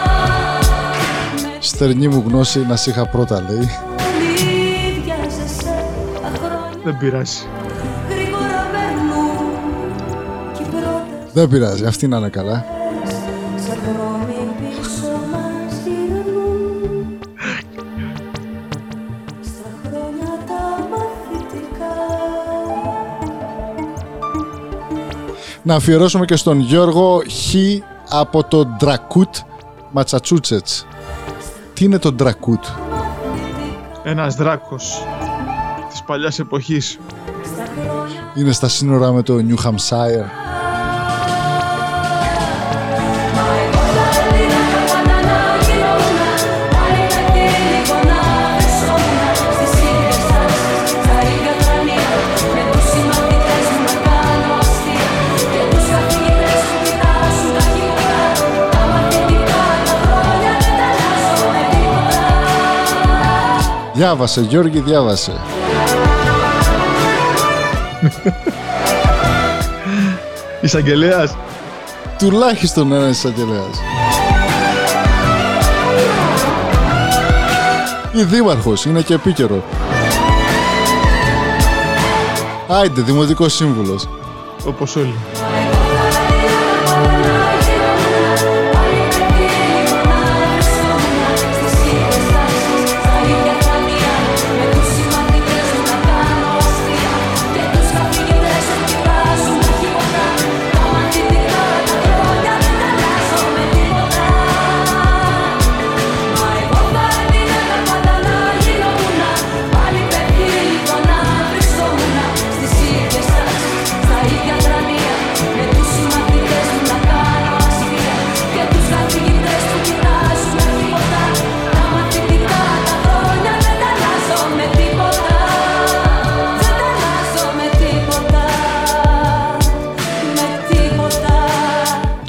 [1.84, 3.70] Στερνή μου γνώση να σ' είχα πρώτα λέει.
[6.84, 7.44] Δεν πειράζει.
[11.34, 12.66] Δεν πειράζει, αυτή να είναι καλά.
[25.64, 27.56] Να αφιερώσουμε και στον Γιώργο Χ
[28.10, 29.36] από το Ντρακούτ
[29.92, 30.88] Ματσατσούτσετς.
[31.74, 32.66] Τι είναι το Ντρακούτ;
[34.04, 35.04] Ένας δράκος
[35.90, 37.00] της παλιάς εποχής.
[38.36, 40.43] Είναι στα σύνορα με το New Hampshire.
[64.04, 65.32] Διάβασε, Γιώργη, διάβασε.
[70.62, 71.36] Εισαγγελέας.
[72.18, 73.82] Τουλάχιστον ένα εισαγγελέας.
[78.12, 79.64] Ή δήμαρχος, είναι και επίκαιρο.
[82.68, 84.10] Άιντε, δημοτικός σύμβουλος.
[84.66, 85.16] Όπως όλοι.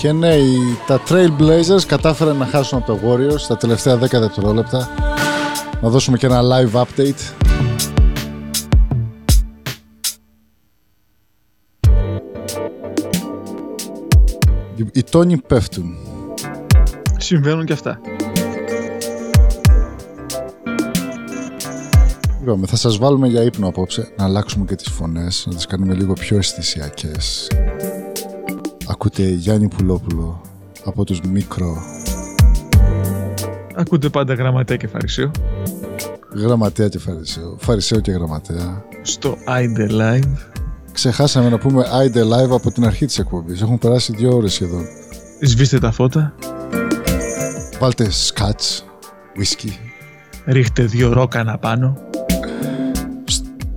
[0.05, 4.89] Και ναι, οι- τα Trailblazers κατάφεραν να χάσουν από το Warriors στα τελευταία 10 δευτερόλεπτα.
[5.81, 7.33] Να δώσουμε και ένα live update.
[14.77, 15.95] Οι- Οι τόνοι πέφτουν.
[17.19, 18.01] Συμβαίνουν και αυτά.
[22.43, 25.95] Είπαμε, θα σας βάλουμε για ύπνο απόψε, να αλλάξουμε και τις φωνές, να τις κάνουμε
[25.95, 27.49] λίγο πιο αισθησιακές.
[29.07, 30.41] Ακούτε Γιάννη Πουλόπουλο
[30.85, 31.77] από τους Μικρό,
[33.75, 35.31] Ακούτε πάντα γραμματέα και φαρισαίο.
[36.35, 38.85] γραμματέα και φαρισαίο, φαρισαίο και γραμματέα.
[39.03, 40.37] Στο Ide Live.
[40.93, 43.63] Ξεχάσαμε να πούμε Ide Live από την αρχή της εκπομπής.
[43.63, 44.85] Έχουν περάσει δύο ώρες σχεδόν.
[45.41, 46.35] Σβήστε τα φώτα.
[47.81, 48.85] Βάλτε σκάτς,
[49.39, 49.71] whisky,
[50.47, 51.99] Ρίχτε δύο ρόκανα πάνω.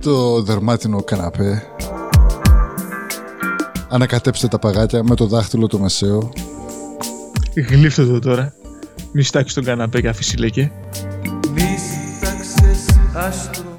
[0.00, 1.62] το δερμάτινο καναπέ.
[3.90, 6.32] Ανακατέψτε τα παγάκια με το δάχτυλο το μεσαίο.
[7.68, 8.54] Γλύφτε το τώρα.
[9.12, 10.70] Μη στάξει τον καναπέ και αφήσει λέγε.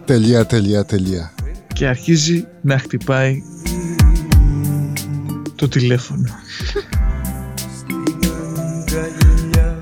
[0.05, 1.33] Τελεία, τελεία, τελεία.
[1.73, 3.41] Και αρχίζει να χτυπάει
[5.55, 6.29] το τηλέφωνο.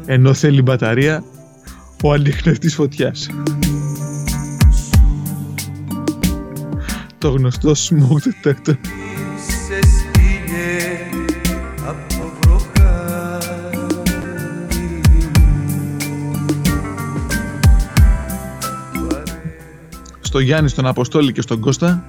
[0.05, 1.23] Ενώ θέλει μπαταρία
[2.03, 3.29] ο ανιχνευτής φωτιάς.
[7.17, 8.75] Το γνωστό smoke detector.
[20.37, 22.03] Στο Γιάννη, στον Αποστόλη και στον Κώστα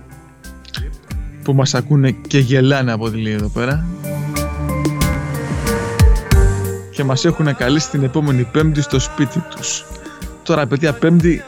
[1.43, 3.87] που μας ακούνε και γελάνε από τη λίγη εδώ πέρα
[6.91, 9.85] και μας έχουν καλέσει την επόμενη πέμπτη στο σπίτι τους.
[10.43, 11.43] Τώρα παιδιά πέμπτη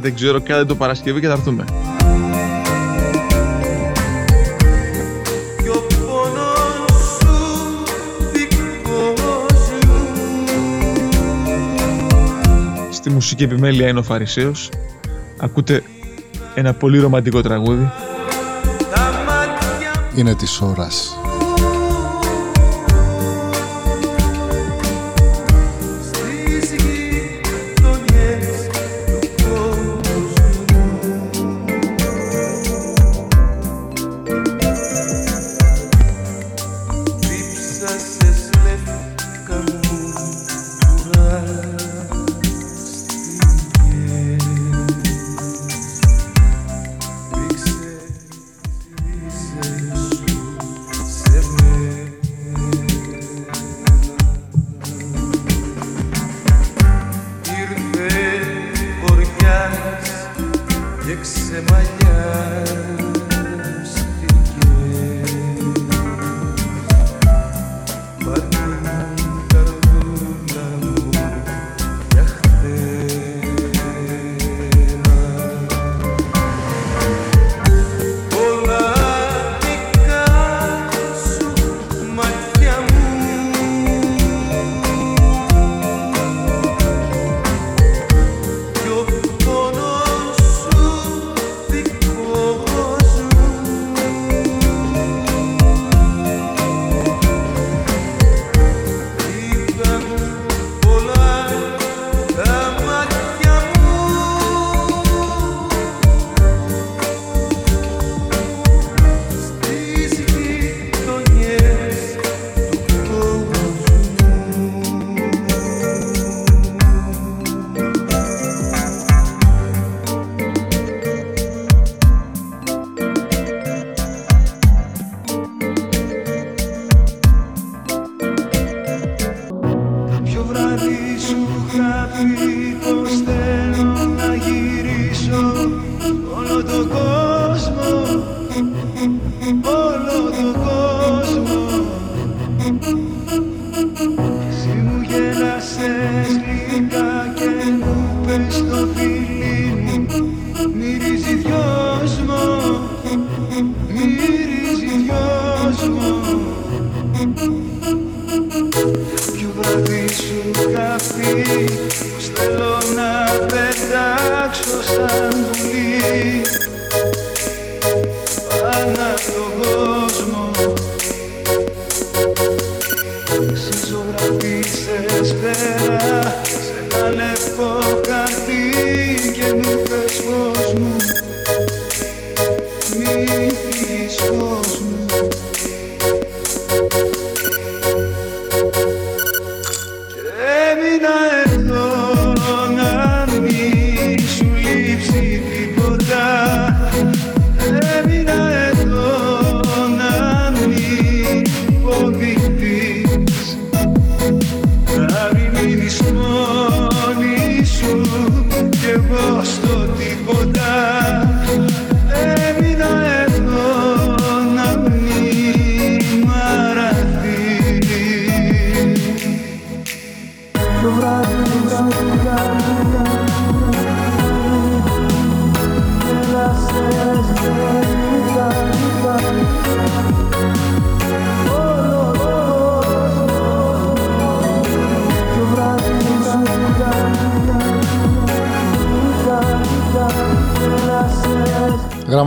[0.00, 1.64] δεν ξέρω κάτι το Παρασκευή και θα έρθουμε.
[12.90, 14.68] Στη μουσική επιμέλεια είναι ο Φαρισαίος.
[15.38, 15.82] Ακούτε
[16.54, 17.90] ένα πολύ ρομαντικό τραγούδι.
[20.14, 21.18] Είναι της ώρας.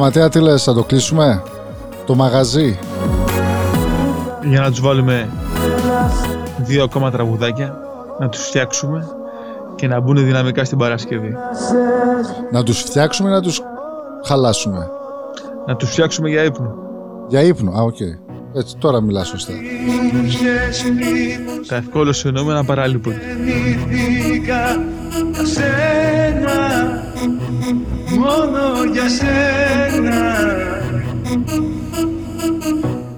[0.08, 1.44] Γραμματέα, τι λες, θα το κλείσουμε;
[2.06, 2.80] Το μαγαζί.
[4.44, 5.30] Για να τους βάλουμε
[6.58, 7.78] δύο ακόμα τραγουδάκια,
[8.20, 9.08] να τους φτιάξουμε
[9.76, 11.36] και να μπουν δυναμικά στην Παρασκευή.
[12.52, 13.62] Να τους φτιάξουμε ή να τους
[14.26, 14.90] χαλάσουμε;
[15.66, 16.74] Να τους φτιάξουμε για ύπνο.
[17.28, 17.72] Για ύπνο.
[17.72, 18.00] Α, οκ.
[18.54, 19.54] Έτσι, τώρα μιλάς σωστά.
[21.68, 22.66] Τα ευκόλως εννοούμενα
[27.18, 27.44] παράλοιπο.
[27.58, 30.16] Γεννήθηκα για σένα Μόνο για σένα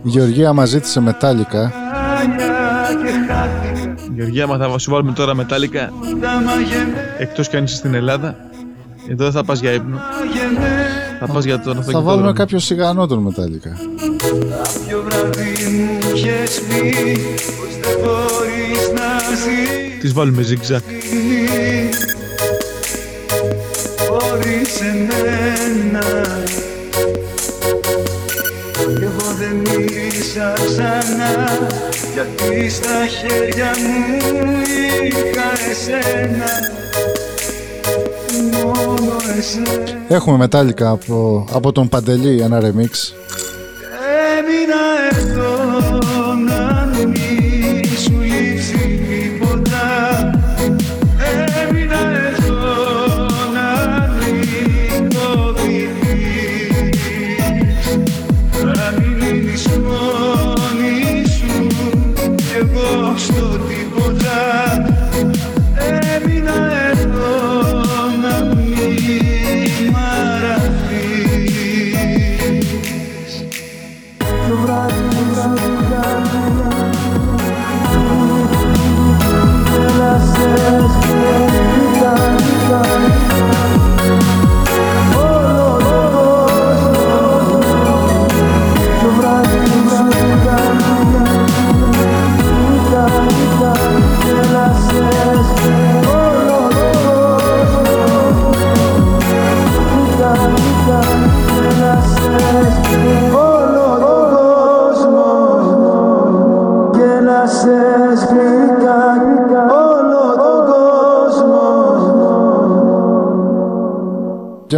[0.03, 1.61] Η Γεωργία μας ζήτησε μετάλλικα.
[2.19, 2.47] Άνια
[3.03, 7.75] και χάθηκα Γεωργία, μα θα σου βάλουμε τώρα μετάλλικα, Τα μαγεμένα εκτός κι αν είσαι
[7.75, 8.35] στην Ελλάδα,
[9.09, 9.97] εδώ δεν θα πας για ύπνο.
[11.19, 12.03] Θα πας για τον Θα αυτοκινητόδρομο.
[12.15, 13.69] βάλουμε κάποιο σιγανό τον μετάλλικα.
[13.69, 15.97] Κάποιο βράδυ μου
[24.79, 26.03] χωρίς εμένα
[28.95, 31.57] Κι εγώ δεν μίλησα ξανά
[32.13, 34.61] Γιατί στα χέρια μου
[35.03, 36.51] είχα εσένα.
[38.51, 39.99] Μόνο εσένα.
[40.07, 43.13] Έχουμε μετάλλικα από, από τον Παντελή, ένα remix.
[44.37, 45.48] Έμεινα εδώ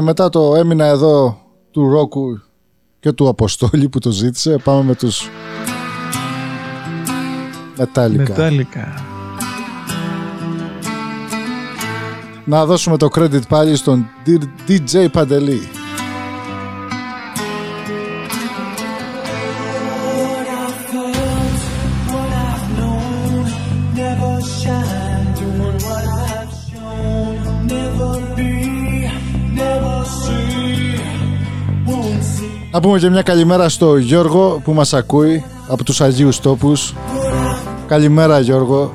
[0.01, 1.41] Και μετά το έμεινα εδώ
[1.71, 2.41] του Ρόκου
[2.99, 5.29] και του Αποστόλη που το ζήτησε, πάμε με τους
[7.77, 8.23] μετάλλικα.
[8.23, 8.93] Μετάλλικα.
[12.45, 14.05] Να δώσουμε το credit πάλι στον
[14.67, 15.80] DJ Παντελή.
[32.71, 36.93] Να πούμε και μια καλημέρα στο Γιώργο που μας ακούει από τους Αγίους Τόπους.
[37.87, 38.93] Καλημέρα Γιώργο.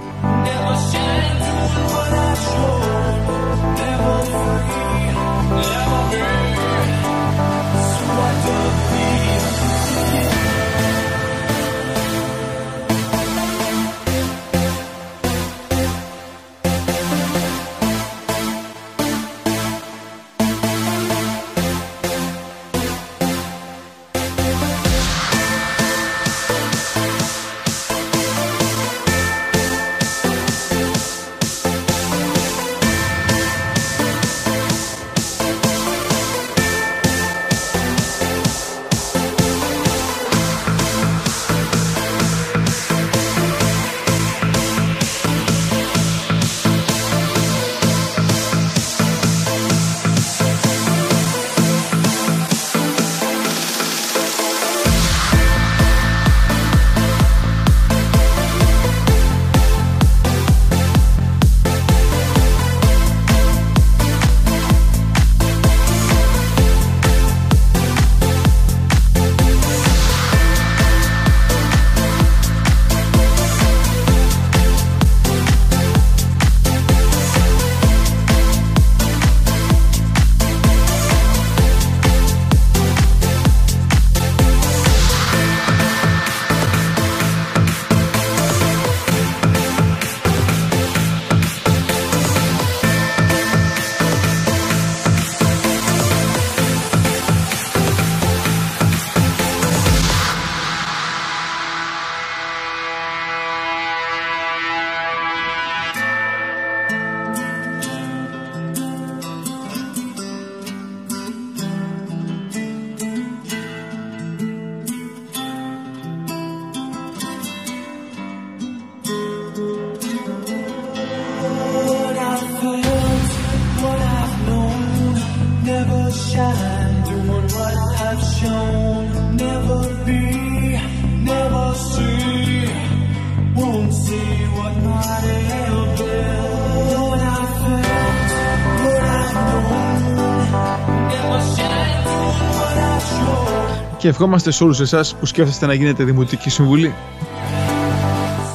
[144.19, 146.95] Ευχόμαστε σε όλους εσάς που σκέφτεστε να γίνετε Δημοτική Συμβουλή.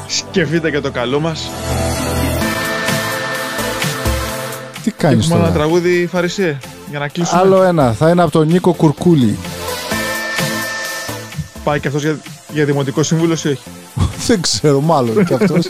[0.08, 1.50] Σκεφτείτε και το καλό μας.
[4.84, 5.60] Τι κάνεις Έχουμε ένα τώρα.
[5.60, 6.58] τραγούδι Φαρισίε
[6.90, 7.42] για να κλείσουμε.
[7.42, 7.94] Άλλο ένα.
[7.94, 9.38] Θα είναι από τον Νίκο Κουρκούλη.
[11.64, 12.20] Πάει και αυτός για,
[12.54, 13.60] για Δημοτικό Σύμβουλο ή όχι;
[14.28, 15.70] Δεν ξέρω, μάλλον και αυτός.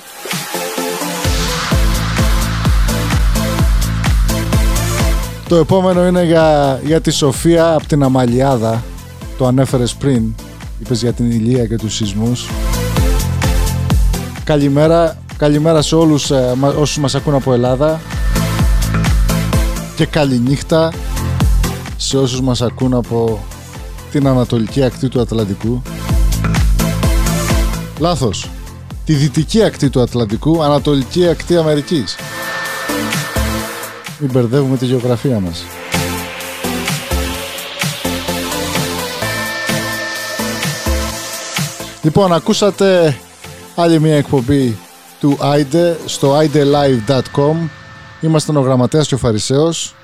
[5.47, 8.83] Το επόμενο είναι για, για τη Σοφία από την Αμαλιάδα.
[9.41, 10.23] Το ανέφερες πριν.
[10.79, 12.49] Είπες για την ηλία και τους σεισμούς.
[14.43, 15.17] Καλημέρα.
[15.37, 18.01] Καλημέρα σε όλους ε, μα- όσους μας ακούν από Ελλάδα.
[19.95, 20.91] Και καληνύχτα
[21.97, 23.45] σε όσους μας ακούν από
[24.11, 25.81] την ανατολική ακτή του Ατλαντικού.
[27.99, 28.49] Λάθος.
[29.05, 32.15] Τη δυτική ακτή του Ατλαντικού, ανατολική ακτή Αμερικής.
[34.19, 35.63] Μην μπερδεύουμε τη γεωγραφία μας.
[42.01, 43.17] Λοιπόν, ακούσατε
[43.75, 44.77] άλλη μια εκπομπή
[45.19, 47.69] του Άιντε στο idelive.com.
[48.21, 49.95] Είμαστε ο Γραμματέας και ο Φαρισαίος.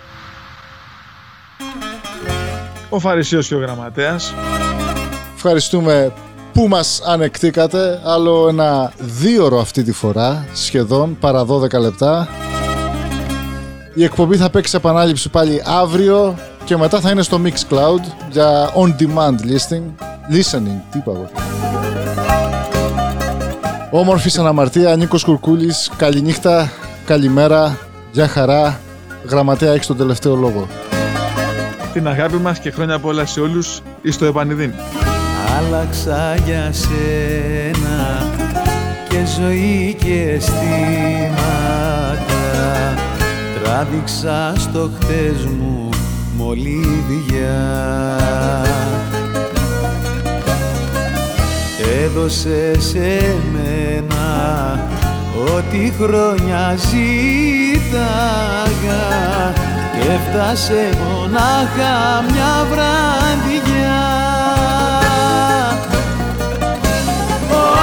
[2.90, 4.34] Ο Φαρισίος και ο Γραμματέας.
[5.36, 6.14] Ευχαριστούμε
[6.54, 8.02] που μας ανεκτήκατε.
[8.06, 12.28] Άλλο ένα δίωρο αυτή τη φορά, σχεδόν, παρά 12 λεπτά.
[13.94, 19.40] Η εκπομπή θα παίξει επανάληψη πάλι αύριο και μετά θα είναι στο Mixcloud για on-demand
[19.46, 20.04] listening.
[20.32, 21.30] Listening, τι είπα εγώ.
[23.90, 26.72] Όμορφη σαν αμαρτία, Νίκος Κουρκούλης, καληνύχτα,
[27.06, 27.78] καλημέρα,
[28.12, 28.80] γεια χαρά.
[29.30, 30.68] Γραμματέα, έχεις τον τελευταίο λόγο.
[31.94, 34.74] Την αγάπη μας και χρόνια πολλά σε όλους εις το επανειδήν.
[35.58, 38.32] Άλλαξα για σένα
[39.10, 41.38] και ζωή και αισθήματα
[43.64, 45.90] Τράβηξα στο χτες μου
[46.38, 47.56] μολύβια
[52.18, 54.28] Έδωσε σε μένα.
[55.56, 58.26] Ό,τι χρόνια ζήταγα
[59.94, 61.96] και έφτασε μονάχα
[62.32, 64.04] μια βραδιά.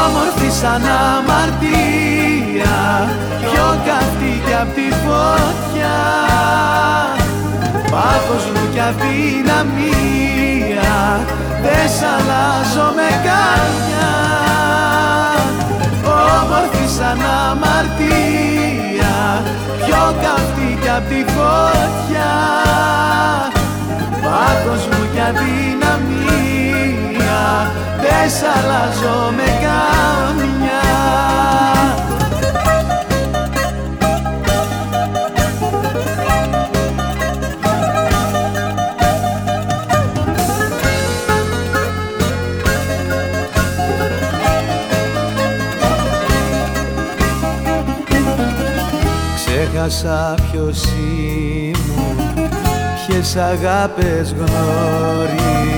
[0.07, 2.79] Όμορφης σαν αμαρτία
[3.41, 6.01] πιο καυτή κι απ' τη φωτιά.
[7.91, 10.25] Πάθος μου κι αδυναμία
[11.63, 14.13] δεν σ' αλλάζω με καρδιά.
[16.37, 19.17] Όμορφη σαν αμαρτία.
[19.85, 22.35] Πιο καυτή κι απ' τη φωτιά.
[24.23, 26.63] Πάθος μου κι αδυναμία.
[28.03, 30.64] Δεν σ' αλλάζω με καμιά
[49.87, 52.17] Ξέχασα ποιος ήμουν
[53.07, 55.73] Ποιες αγάπες γνώρισα.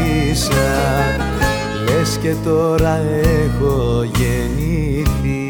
[1.84, 3.00] Λες και τώρα
[3.44, 5.48] έχω γεννηθεί.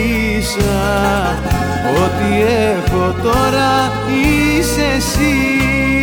[2.05, 5.98] Ό,τι έχω τώρα είσαι εσύ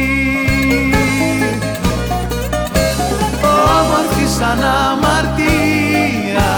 [3.74, 6.52] όμορφη σαν αμαρτία.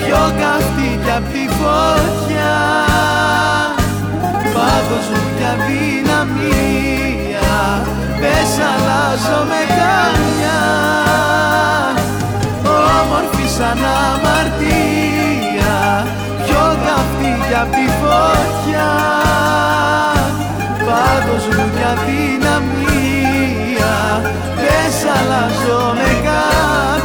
[0.00, 2.56] Πιο καυτής κι απ' τη φωτιά.
[4.54, 7.52] Πάθος μου κι αδυναμία.
[8.20, 10.62] Δεν σ' αλλάζω με καμιά.
[12.98, 15.76] Όμορφη σαν αμαρτία.
[16.44, 18.90] Πιο καυτής κι απ' τη φωτιά.
[20.86, 22.89] Πάθος μου κι αδυναμία
[24.56, 26.99] δεν σ' αλλάζω με καν